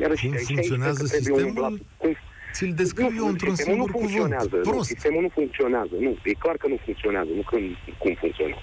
[0.00, 1.80] Iarăși, cum funcționează sistemul?
[1.96, 2.16] Cum...
[2.52, 4.62] Ți-l descriu eu într-un singur nu funcționează, cuvânt.
[4.62, 4.76] Prost.
[4.76, 5.94] Nu, sistemul nu funcționează.
[6.00, 7.30] Nu, e clar că nu funcționează.
[7.34, 8.62] Nu când, cum funcționează.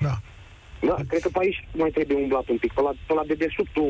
[0.00, 0.14] Da.
[0.80, 3.88] Da, cred că pe aici mai trebuie umblat un pic, pe la, pe la dedesubtul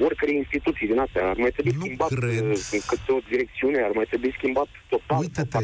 [0.00, 1.28] oricărei instituții din astea.
[1.28, 2.50] Ar mai trebui nu schimbat cred.
[2.50, 5.58] Uh, în câte o direcțiune, ar mai trebui schimbat total, Uite-te,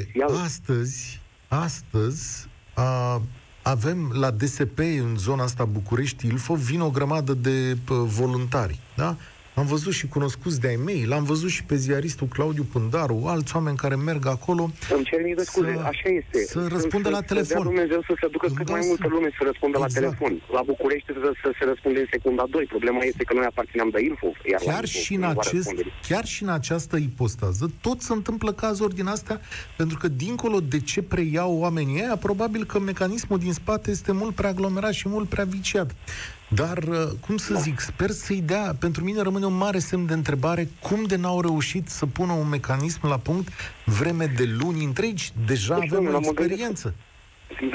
[0.45, 3.21] astăzi, astăzi a,
[3.63, 9.17] avem la DSP, în zona asta București, Ilfov, vin o grămadă de pă, voluntari, da?
[9.55, 13.77] Am văzut și cunoscuți de-ai mei, l-am văzut și pe ziaristul Claudiu Pândaru, alți oameni
[13.77, 14.71] care merg acolo.
[14.97, 16.39] Îmi cer mii de scuze, să- așa este.
[16.53, 17.47] să răspundă la să, telefon.
[17.47, 19.17] Să dea Dumnezeu să se ducă Îmi cât dau mai multă seama.
[19.17, 20.05] lume să răspundă la Exact.
[20.05, 20.33] telefon.
[20.57, 22.65] La București să, să se răspunde în secunda 2.
[22.75, 25.41] Problema este că noi aparținem de Ilfov, iar la Chiar Ilfov și, în nu va
[25.41, 25.83] acest, răspunde.
[26.09, 29.41] chiar și în această ipostază, tot se întâmplă cazuri din astea,
[29.77, 34.35] pentru că dincolo de ce preiau oamenii ăia, probabil că mecanismul din spate este mult
[34.35, 35.91] prea aglomerat și mult prea viciat.
[36.55, 40.13] Dar, uh, cum să zic, sper să-i dea, pentru mine rămâne un mare semn de
[40.13, 43.49] întrebare, cum de n-au reușit să pună un mecanism la punct
[43.85, 45.33] vreme de luni întregi?
[45.47, 46.95] Deja Deci, avem domnule, o mă gândesc- experiență.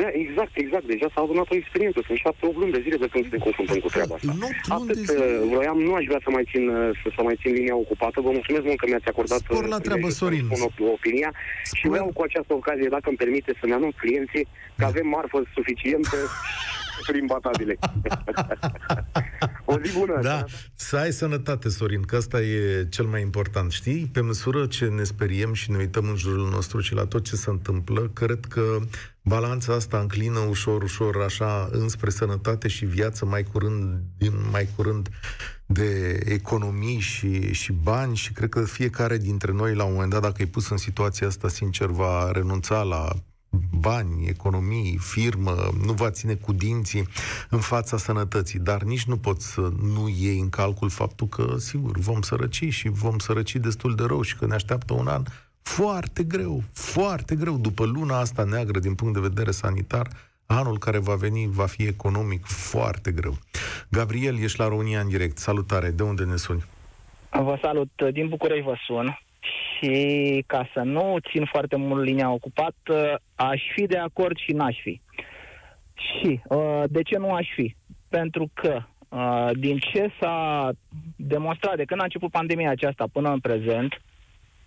[0.01, 0.85] Da, exact, exact.
[0.93, 1.97] Deja s-a adunat o experiență.
[2.07, 4.31] Sunt șapte, opt luni de zile de când ne confruntăm cu treaba asta.
[4.35, 5.25] În opt luni de Atât zile.
[5.25, 8.17] uh, vroiam, nu aș vrea să mai țin, uh, să, să mai țin linia ocupată.
[8.27, 10.45] Vă mulțumesc mult că mi-ați acordat Spor la uh, treabă, prilejul Sorin.
[10.49, 11.29] să-mi spun op- opinia
[11.77, 14.45] și Spor- vreau cu această ocazie, dacă îmi permite, să-mi anunț clienții
[14.77, 14.87] că Da.
[14.93, 16.17] avem marfă suficientă
[17.05, 17.77] prin batabile.
[19.65, 20.19] o zi bună!
[20.21, 24.10] Da, să ai sănătate, Sorin, că asta e cel mai important, știi?
[24.13, 27.36] Pe măsură ce ne speriem și ne uităm în jurul nostru și la tot ce
[27.36, 28.77] se întâmplă, cred că
[29.21, 35.10] balanța asta înclină ușor, ușor, așa, înspre sănătate și viață mai curând, din mai curând
[35.65, 40.21] de economii și, și bani și cred că fiecare dintre noi, la un moment dat,
[40.21, 43.10] dacă e pus în situația asta, sincer, va renunța la
[43.71, 45.55] bani, economii, firmă,
[45.86, 47.07] nu va ține cu dinții
[47.49, 51.97] în fața sănătății, dar nici nu poți să nu iei în calcul faptul că, sigur,
[51.97, 55.23] vom sărăci și vom sărăci destul de rău și că ne așteaptă un an
[55.62, 57.57] foarte greu, foarte greu.
[57.57, 60.07] După luna asta neagră din punct de vedere sanitar,
[60.45, 63.38] anul care va veni va fi economic foarte greu.
[63.89, 65.38] Gabriel, ești la România în direct.
[65.38, 66.63] Salutare, de unde ne suni?
[67.29, 73.21] Vă salut, din București vă sun și ca să nu țin foarte mult linia ocupată,
[73.36, 75.02] aș fi de acord și n-aș fi.
[75.93, 77.76] Și uh, de ce nu aș fi?
[78.10, 80.71] Pentru că uh, din ce s-a
[81.15, 84.02] demonstrat de când a început pandemia aceasta până în prezent,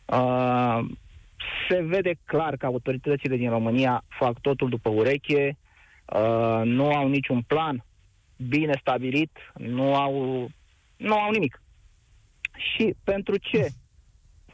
[0.07, 0.79] uh,
[1.69, 5.57] se vede clar că autoritățile din România fac totul după ureche,
[6.05, 7.85] uh, nu au niciun plan
[8.49, 10.49] bine stabilit, nu au,
[10.97, 11.63] nu au nimic.
[12.57, 13.69] Și pentru ce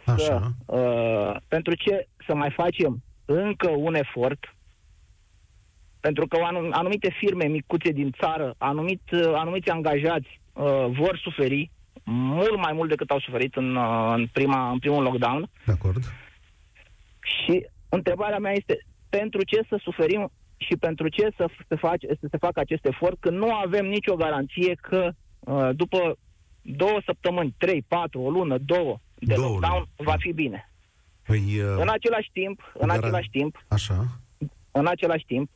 [0.06, 0.52] să, Așa.
[0.66, 4.56] uh, pentru ce să mai facem încă un efort
[6.00, 11.70] pentru că anum- anumite firme micuțe din țară, anumit, uh, anumiți angajați uh, vor suferi
[12.04, 16.02] mult mai mult decât au suferit în, uh, în, prima, în primul lockdown De acord?
[17.20, 22.26] și întrebarea mea este pentru ce să suferim și pentru ce să se, face, să
[22.30, 26.18] se facă acest efort când nu avem nicio garanție că uh, după
[26.62, 29.88] două săptămâni, trei, patru, o lună, două de Două lockdown luni.
[29.96, 30.70] va fi bine.
[31.26, 34.06] Păi, uh, În același timp, în garanț- același timp, așa,
[34.70, 35.50] în același timp,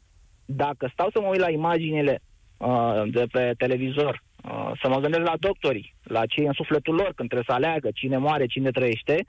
[0.44, 2.22] dacă stau să mă uit la imaginile
[2.56, 7.12] uh, de pe televizor, uh, să mă gândesc la doctorii, la cei în sufletul lor,
[7.14, 9.26] când trebuie să aleagă cine moare, cine trăiește,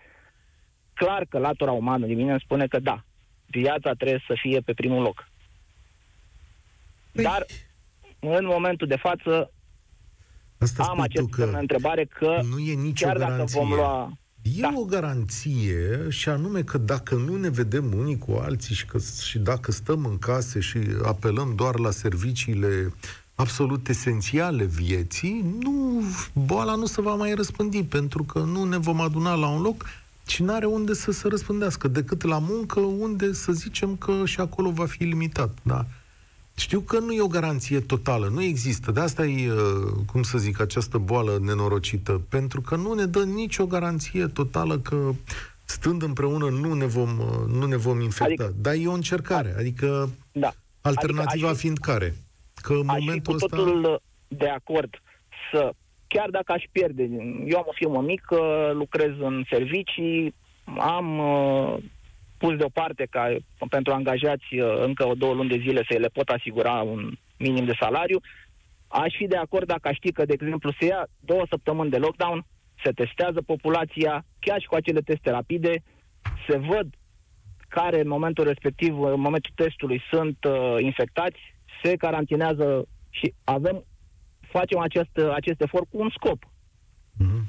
[0.94, 3.04] clar că latura umană din mine îmi spune că da,
[3.46, 5.28] viața trebuie să fie pe primul loc.
[7.12, 7.46] Păi- Dar,
[8.20, 9.52] în momentul de față,
[10.60, 13.32] asta am spui acest tu semn de că întrebare că nu e nicio chiar dacă
[13.32, 13.60] garanție.
[13.60, 14.12] vom lua...
[14.42, 14.74] E Da.
[14.76, 19.40] o garanție și anume că dacă nu ne vedem unii cu alții și, că, și
[19.40, 22.94] dacă stăm în case și apelăm doar la serviciile
[23.36, 26.02] absolut esențiale vieții, nu,
[26.34, 29.86] boala nu se va mai răspândi pentru că nu ne vom aduna la un loc
[30.28, 34.40] și nu are unde să se răspândească decât la muncă unde să zicem că și
[34.40, 35.58] acolo va fi limitat.
[35.62, 35.86] Da?
[36.56, 38.92] Știu că nu e o garanție totală, nu există.
[38.92, 39.58] De asta e, uh,
[40.12, 45.12] cum să zic, această boală nenorocită, pentru că nu ne dă nicio garanție totală că
[45.66, 48.44] stând împreună nu ne vom, uh, nu ne vom infecta.
[48.44, 50.52] Adică- Dar e o încercare, adică Da.
[50.82, 52.16] alternativa Adică aș fi- fiind care?
[52.62, 53.58] Că în aș fi momentul cu ăsta...
[53.58, 54.90] totul de acord
[55.52, 55.72] să,
[56.08, 57.04] chiar dacă aș pierde,
[57.46, 58.38] eu am o firmă mică,
[58.74, 60.34] lucrez în servicii,
[60.80, 61.78] am uh,
[62.42, 63.24] pus deoparte ca
[63.70, 67.66] pentru angajați uh, încă o două luni de zile să le pot asigura un minim
[67.66, 68.20] de salariu,
[68.88, 71.98] aș fi de acord dacă aș ști că, de exemplu, se ia două săptămâni de
[71.98, 72.46] lockdown,
[72.84, 75.84] se testează populația, chiar și cu acele teste rapide,
[76.48, 76.88] se văd
[77.68, 81.40] care în momentul respectiv, în momentul testului, sunt uh, infectați,
[81.84, 83.84] se carantinează și avem,
[84.40, 86.40] facem acest, acest efort cu un scop.
[87.18, 87.44] Mhm.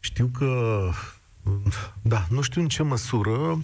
[0.00, 0.50] Știu că,
[2.02, 3.58] da, nu știu în ce măsură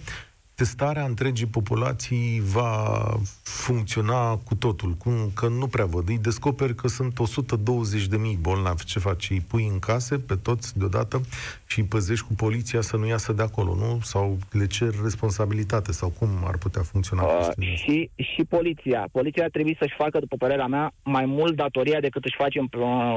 [0.55, 3.03] testarea întregii populații va
[3.43, 6.09] funcționa cu totul, cum că nu prea văd.
[6.09, 8.85] Îi descoperi că sunt 120 de mii bolnavi.
[8.85, 9.29] Ce faci?
[9.29, 11.21] Îi pui în case pe toți deodată
[11.65, 13.99] și îi păzești cu poliția să nu iasă de acolo, nu?
[14.01, 19.07] Sau le cer responsabilitate sau cum ar putea funcționa uh, și, și poliția.
[19.11, 22.67] Poliția trebuie să-și facă, după părerea mea, mai mult datoria decât își face în,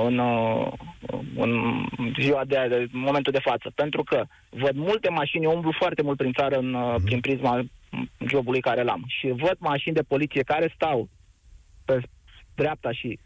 [0.07, 0.19] în,
[1.37, 1.51] în,
[1.97, 3.73] în ziua de, de momentul de față.
[3.75, 7.05] Pentru că văd multe mașini, eu umblu foarte mult prin țară în, mm-hmm.
[7.05, 7.65] prin prisma
[8.27, 9.05] jobului care l-am.
[9.07, 11.09] Și văd mașini de poliție care stau
[11.85, 12.01] pe
[12.55, 13.19] dreapta și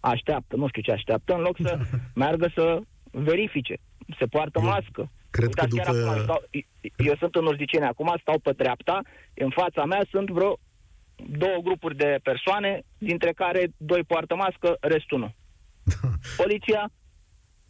[0.00, 1.78] așteaptă, nu știu ce așteaptă, în loc să
[2.22, 2.80] meargă să
[3.10, 3.76] verifice.
[4.18, 5.10] Se poartă mască.
[5.30, 6.08] Cred Uitați, că după...
[6.08, 6.42] acum stau,
[6.96, 9.00] eu sunt în Urzicene, acum stau pe dreapta,
[9.34, 10.58] în fața mea sunt vreo
[11.16, 15.34] două grupuri de persoane, dintre care doi poartă mască, restul nu.
[16.42, 16.90] Poliția,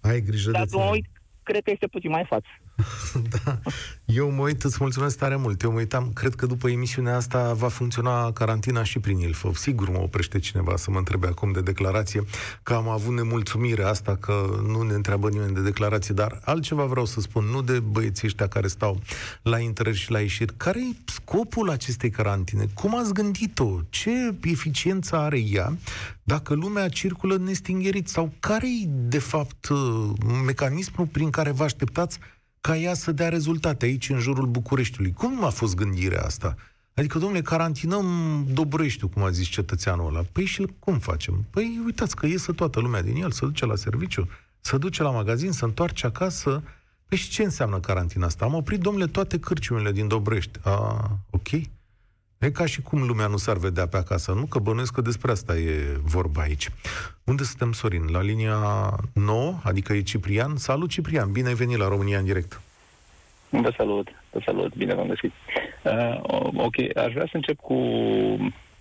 [0.00, 1.06] Ai grijă dacă de mă uit,
[1.42, 2.48] cred că este puțin mai față.
[3.44, 3.58] da.
[4.04, 5.62] Eu mă uit, îți mulțumesc tare mult.
[5.62, 9.56] Eu mă uitam, cred că după emisiunea asta va funcționa carantina și prin Ilfov.
[9.56, 12.24] Sigur mă oprește cineva să mă întrebe acum de declarație,
[12.62, 17.04] că am avut nemulțumire asta, că nu ne întreabă nimeni de declarație, dar altceva vreau
[17.04, 19.00] să spun, nu de băieții ăștia care stau
[19.42, 20.54] la intrări și la ieșiri.
[20.56, 22.66] Care e scopul acestei carantine?
[22.74, 23.80] Cum ați gândit-o?
[23.88, 25.76] Ce eficiență are ea
[26.22, 28.08] dacă lumea circulă nestingherit?
[28.08, 29.68] Sau care e, de fapt,
[30.44, 32.18] mecanismul prin care vă așteptați
[32.60, 35.12] ca ea să dea rezultate aici, în jurul Bucureștiului.
[35.12, 36.56] Cum a fost gândirea asta?
[36.94, 38.06] Adică, domnule, carantinăm
[38.52, 40.24] Dobreștiul, cum a zis cetățeanul ăla.
[40.32, 41.46] Păi și cum facem?
[41.50, 44.28] Păi uitați că iese toată lumea din el, să duce la serviciu,
[44.60, 46.62] să duce la magazin, să întoarce acasă.
[47.08, 48.44] Păi și ce înseamnă carantina asta?
[48.44, 50.58] Am oprit, domnule, toate cârciumile din Dobrești.
[50.62, 51.48] A, ok.
[52.38, 54.46] E ca și cum lumea nu s-ar vedea pe acasă, nu?
[54.46, 56.68] Că bănuiesc că despre asta e vorba aici.
[57.24, 58.04] Unde suntem, Sorin?
[58.12, 58.56] La linia
[59.14, 60.56] 9, adică e Ciprian.
[60.56, 61.32] Salut, Ciprian!
[61.32, 62.60] Bine ai venit la România în direct.
[63.48, 65.32] Vă salut, vă salut, bine v-am găsit.
[65.82, 66.20] Uh,
[66.54, 67.76] ok, aș vrea să încep cu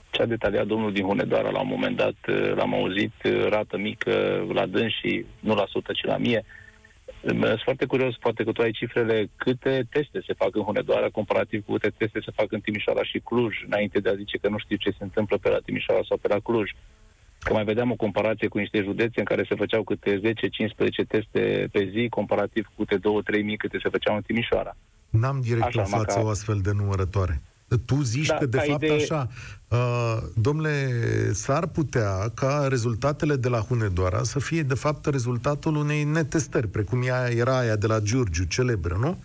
[0.10, 2.16] ce a detaliat domnul din Hunedoara la un moment dat.
[2.28, 6.46] Uh, l-am auzit, uh, rată mică la dâns și nu la sută, ci la mie.
[7.36, 11.10] Uh, sunt foarte curios, poate că tu ai cifrele, câte teste se fac în Hunedoara
[11.10, 14.50] comparativ cu câte teste se fac în Timișoara și Cluj, înainte de a zice că
[14.50, 16.70] nu știu ce se întâmplă pe la Timișoara sau pe la Cluj.
[17.40, 21.68] Că mai vedeam o comparație cu niște județe în care se făceau câte 10-15 teste
[21.72, 22.98] pe zi, comparativ cu câte
[23.40, 24.76] 2-3 mii câte se făceau în Timișoara.
[25.10, 26.26] N-am direct Așa, la față ca...
[26.26, 27.42] o astfel de numărătoare.
[27.86, 28.96] Tu zici da, că, de fapt, idee...
[28.96, 29.28] așa,
[29.70, 30.90] uh, domnule,
[31.32, 37.02] s-ar putea ca rezultatele de la Hunedoara să fie, de fapt, rezultatul unei netestări, precum
[37.04, 39.18] ea era aia de la Giurgiu, celebră, nu?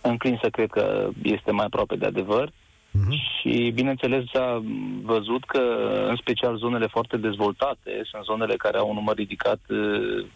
[0.00, 2.48] Înclin să cred că este mai aproape de adevăr.
[2.48, 3.10] Uh-huh.
[3.10, 4.62] Și, bineînțeles, s-a
[5.02, 5.60] văzut că,
[6.08, 10.26] în special, zonele foarte dezvoltate sunt zonele care au un număr ridicat uh,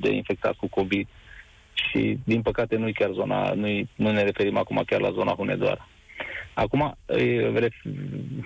[0.00, 1.08] de infectați cu COVID.
[1.72, 5.88] Și, din păcate, nu chiar zona, nu nu ne referim acum chiar la zona Hunedoara.
[6.58, 6.96] Acum,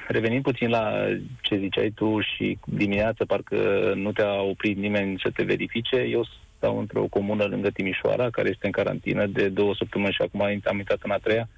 [0.08, 0.92] revenind puțin la
[1.40, 6.78] ce ziceai tu și dimineața parcă nu te-a oprit nimeni să te verifice, eu stau
[6.78, 10.98] într-o comună lângă Timișoara, care este în carantină de două săptămâni și acum am intrat
[11.02, 11.48] în a treia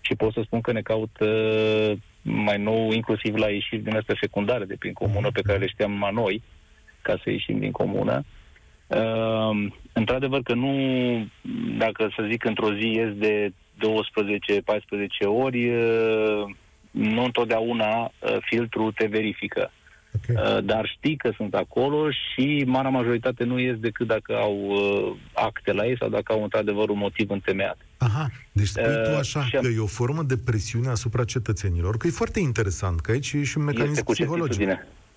[0.00, 1.92] și pot să spun că ne caut uh,
[2.22, 6.00] mai nou, inclusiv la ieșiri din astea secundare de prin comună pe care le știam
[6.00, 6.42] la noi,
[7.02, 8.24] ca să ieșim din comună.
[8.86, 10.72] Uh, într-adevăr că nu,
[11.78, 13.82] dacă să zic într-o zi ies de 12-14
[15.26, 15.70] ori,
[16.90, 19.70] nu întotdeauna filtrul te verifică.
[20.30, 20.62] Okay.
[20.62, 24.72] Dar știi că sunt acolo și marea majoritate nu ies decât dacă au
[25.32, 27.78] acte la ei sau dacă au într-adevăr un motiv întemeiat.
[27.98, 32.06] Aha, deci spui uh, tu așa că e o formă de presiune asupra cetățenilor, că
[32.06, 34.68] e foarte interesant, că aici e și un mecanism psihologic.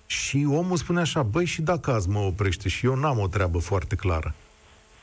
[0.06, 3.58] Și omul spune așa, băi, și dacă azi mă oprește și eu n-am o treabă
[3.58, 4.34] foarte clară.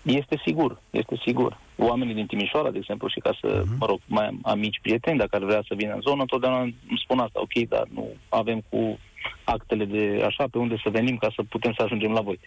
[0.08, 1.58] Este sigur, este sigur.
[1.76, 3.78] Oamenii din Timișoara, de exemplu, și ca să, uh-huh.
[3.80, 7.02] mă rog, mai am amici prieteni, dacă ar vrea să vină în zonă, întotdeauna îmi
[7.04, 9.00] spun asta, ok, dar nu avem cu
[9.44, 12.40] actele de așa pe unde să venim ca să putem să ajungem la voi.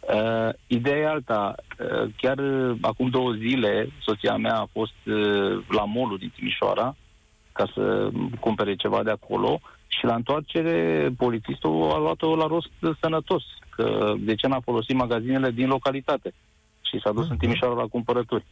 [0.00, 1.54] Uh, ideea e alta.
[1.56, 6.96] Uh, chiar uh, acum două zile, soția mea a fost uh, la molul din Timișoara
[7.52, 8.10] ca să
[8.40, 14.34] cumpere ceva de acolo și la întoarcere polițistul a luat-o la rost sănătos, că de
[14.34, 16.32] ce n-a folosit magazinele din localitate
[16.92, 17.30] și s-a dus uh-huh.
[17.30, 18.44] în Timișoara la cumpărături.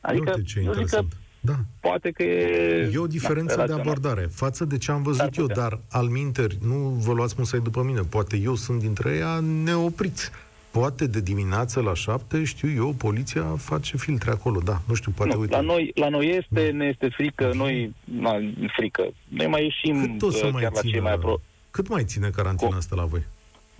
[0.00, 1.04] Adică, Uite ce eu zic că
[1.40, 1.54] da.
[1.80, 2.90] poate că e...
[2.92, 6.58] E o diferență da, de abordare față de ce am văzut eu, dar al minteri,
[6.66, 10.30] nu vă luați musai după mine, poate eu sunt dintre ei neopriți.
[10.70, 15.34] Poate de dimineață la șapte, știu eu, poliția face filtre acolo, da, nu știu, poate,
[15.34, 15.54] nu, uite.
[15.54, 16.76] La noi, la noi este, da.
[16.76, 18.32] ne este frică, noi, na,
[18.76, 21.40] frică, noi mai ieșim Cât o să chiar mai la țină, cei mai apro...
[21.70, 23.22] Cât mai ține carantina asta la voi?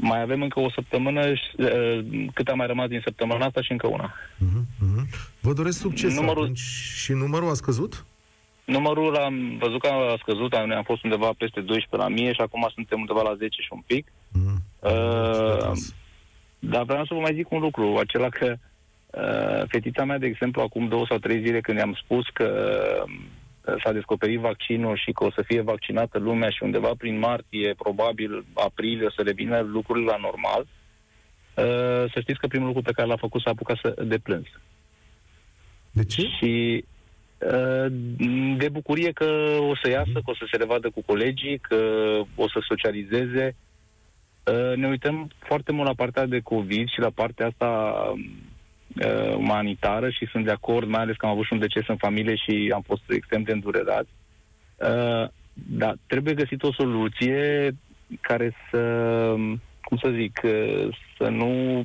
[0.01, 3.87] Mai avem încă o săptămână, uh, cât a mai rămas din săptămâna asta și încă
[3.87, 4.15] una.
[4.15, 5.05] Uh-huh, uh-huh.
[5.41, 6.43] Vă doresc succes numărul...
[6.43, 6.59] atunci.
[7.03, 8.05] Și numărul a scăzut?
[8.69, 12.41] numărul am văzut că a scăzut, am, am fost undeva peste 12 la mie și
[12.41, 14.13] acum suntem undeva la 10 și un pic.
[14.33, 14.63] Mm.
[14.79, 15.73] Uh,
[16.59, 20.63] dar vreau să vă mai zic un lucru, acela că uh, fetița mea, de exemplu,
[20.63, 22.49] acum două sau trei zile când i-am spus că
[23.07, 23.15] uh,
[23.85, 28.45] s-a descoperit vaccinul și că o să fie vaccinată lumea și undeva prin martie, probabil
[28.55, 33.09] aprilie, o să revină lucrurile la normal, uh, să știți că primul lucru pe care
[33.09, 34.47] l-a făcut s-a apucat să de plâns.
[35.91, 36.23] De ce?
[36.39, 36.85] Și
[37.39, 37.87] uh,
[38.57, 41.77] de bucurie că o să iasă, că o să se revadă cu colegii, că
[42.35, 43.57] o să socializeze.
[44.45, 47.95] Uh, ne uităm foarte mult la partea de COVID și la partea asta
[49.05, 51.97] uh, umanitară și sunt de acord, mai ales că am avut și un deces în
[51.97, 54.09] familie și am fost extrem de îndurerați.
[55.53, 57.71] Dar trebuie găsit o soluție
[58.21, 58.81] care să,
[59.83, 60.41] cum să zic,
[61.19, 61.85] să nu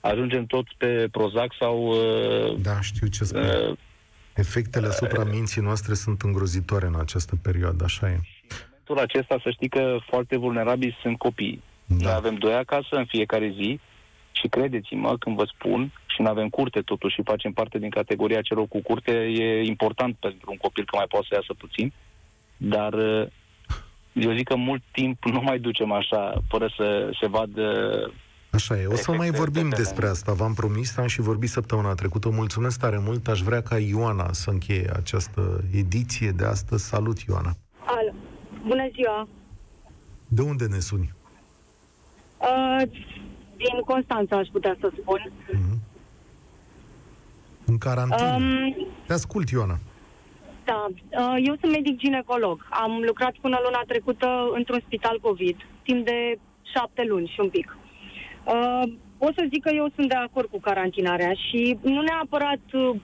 [0.00, 1.94] ajungem tot pe Prozac sau...
[2.62, 3.52] Da, știu ce spune.
[3.68, 3.76] Uh,
[4.34, 8.20] Efectele asupra minții noastre sunt îngrozitoare în această perioadă, așa e.
[8.22, 11.62] Și în momentul acesta, să știi că foarte vulnerabili sunt copiii.
[11.86, 11.96] Da.
[12.04, 13.80] Noi avem doi acasă în fiecare zi
[14.40, 18.42] și credeți-mă când vă spun și nu avem curte totuși și facem parte din categoria
[18.42, 21.92] celor cu curte, e important pentru un copil că mai poate să iasă puțin,
[22.56, 22.94] dar
[24.12, 27.66] eu zic că mult timp nu mai ducem așa, fără să se vadă
[28.54, 28.86] Așa e.
[28.86, 30.32] O să mai vorbim despre asta.
[30.32, 32.28] V-am promis, am și vorbit săptămâna trecută.
[32.28, 33.28] Mulțumesc tare mult.
[33.28, 36.84] Aș vrea ca Ioana să încheie această ediție de astăzi.
[36.84, 37.56] Salut, Ioana!
[37.86, 38.12] Alo.
[38.66, 39.28] Bună ziua!
[40.28, 41.12] De unde ne suni?
[42.38, 42.88] Uh,
[43.56, 45.30] din Constanța, aș putea să spun.
[45.30, 45.78] Mm-hmm.
[47.66, 48.34] În carantină.
[48.34, 48.76] Um,
[49.06, 49.78] Te ascult, Ioana.
[50.64, 52.66] Da, uh, eu sunt medic ginecolog.
[52.70, 56.38] Am lucrat până luna trecută într-un spital COVID, timp de
[56.72, 57.76] șapte luni și un pic.
[58.44, 62.96] Uh, o să zic că eu sunt de acord cu carantinarea și nu neapărat uh,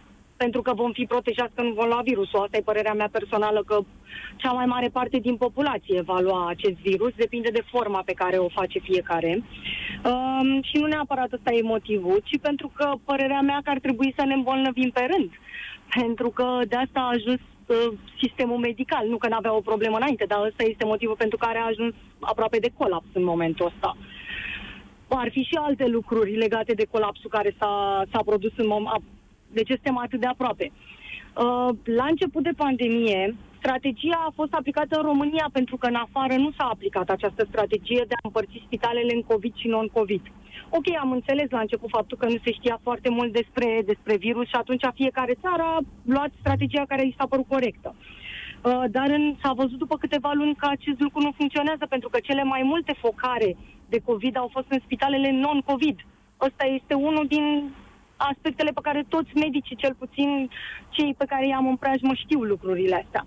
[0.45, 2.43] pentru că vom fi protejați că nu vom lua virusul.
[2.43, 3.77] Asta e părerea mea personală că
[4.37, 8.37] cea mai mare parte din populație va lua acest virus, depinde de forma pe care
[8.37, 9.33] o face fiecare.
[10.11, 14.15] Um, și nu neapărat ăsta e motivul, ci pentru că părerea mea că ar trebui
[14.19, 15.31] să ne îmbolnăvim pe rând.
[16.01, 19.05] Pentru că de asta a ajuns uh, sistemul medical.
[19.09, 21.95] Nu că nu avea o problemă înainte, dar ăsta este motivul pentru care a ajuns
[22.21, 23.97] aproape de colaps în momentul ăsta.
[23.97, 24.21] Uh,
[25.23, 29.03] ar fi și alte lucruri legate de colapsul care s-a, s-a produs în moment.
[29.53, 30.73] De ce suntem atât de aproape?
[30.73, 36.35] Uh, la început de pandemie, strategia a fost aplicată în România pentru că în afară
[36.35, 40.23] nu s-a aplicat această strategie de a împărți spitalele în COVID și non-COVID.
[40.69, 44.47] Ok, am înțeles la început faptul că nu se știa foarte mult despre, despre virus
[44.47, 47.95] și atunci fiecare țară a luat strategia care i s-a părut corectă.
[47.95, 52.19] Uh, dar în, s-a văzut după câteva luni că acest lucru nu funcționează pentru că
[52.23, 53.57] cele mai multe focare
[53.89, 55.99] de COVID au fost în spitalele non-COVID.
[56.41, 57.45] Ăsta este unul din
[58.29, 60.51] aspectele pe care toți medicii, cel puțin
[60.89, 63.27] cei pe care i-am în preajmă, știu lucrurile astea.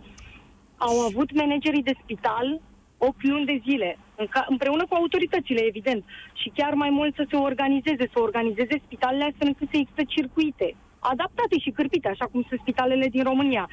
[0.78, 2.62] Au avut managerii de spital
[2.98, 7.26] 8 luni de zile, în ca, împreună cu autoritățile, evident, și chiar mai mult să
[7.30, 12.46] se organizeze, să organizeze spitalele astfel încât să există circuite, adaptate și cârpite, așa cum
[12.48, 13.70] sunt spitalele din România.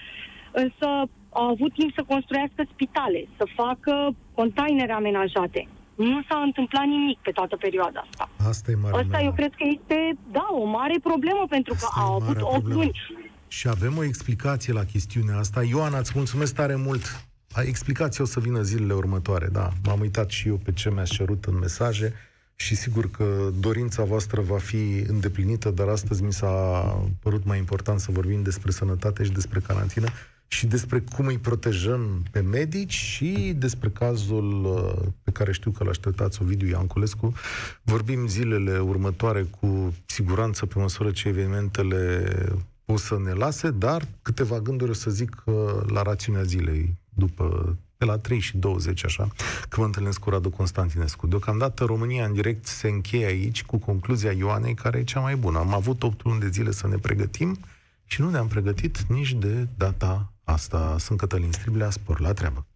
[0.53, 0.87] Însă
[1.31, 7.31] au avut timp să construiască spitale, să facă containere amenajate, nu s-a întâmplat nimic pe
[7.31, 8.29] toată perioada asta.
[8.49, 9.23] Asta e mare Asta mea.
[9.23, 13.01] eu cred că este, da, o mare problemă, pentru că asta au avut 8 luni.
[13.49, 15.63] Și avem o explicație la chestiunea asta.
[15.63, 17.25] Ioana, îți mulțumesc tare mult.
[17.65, 19.69] Explicația o să vină zilele următoare, da.
[19.85, 22.15] M-am uitat și eu pe ce mi-ați cerut în mesaje
[22.57, 26.83] și sigur că dorința voastră va fi îndeplinită, dar astăzi mi s-a
[27.23, 30.07] părut mai important să vorbim despre sănătate și despre carantină
[30.53, 35.85] și despre cum îi protejăm pe medici și despre cazul uh, pe care știu că
[35.85, 37.33] l așteptați Ovidiu Ianculescu.
[37.83, 42.25] Vorbim zilele următoare cu siguranță pe măsură ce evenimentele
[42.85, 45.55] o să ne lase, dar câteva gânduri o să zic uh,
[45.87, 49.29] la rațiunea zilei după de la 3 și 20, așa,
[49.69, 51.27] că mă întâlnesc cu Radu Constantinescu.
[51.27, 55.59] Deocamdată România în direct se încheie aici cu concluzia Ioanei, care e cea mai bună.
[55.59, 57.59] Am avut 8 luni de zile să ne pregătim
[58.05, 62.67] și nu ne-am pregătit nici de data Asta sunt Cătălin Striblea, spor la treabă.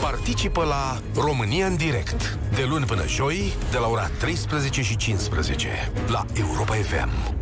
[0.00, 5.68] Participă la România în direct, de luni până joi, de la ora 13 și 15,
[6.08, 7.37] la Europa FM.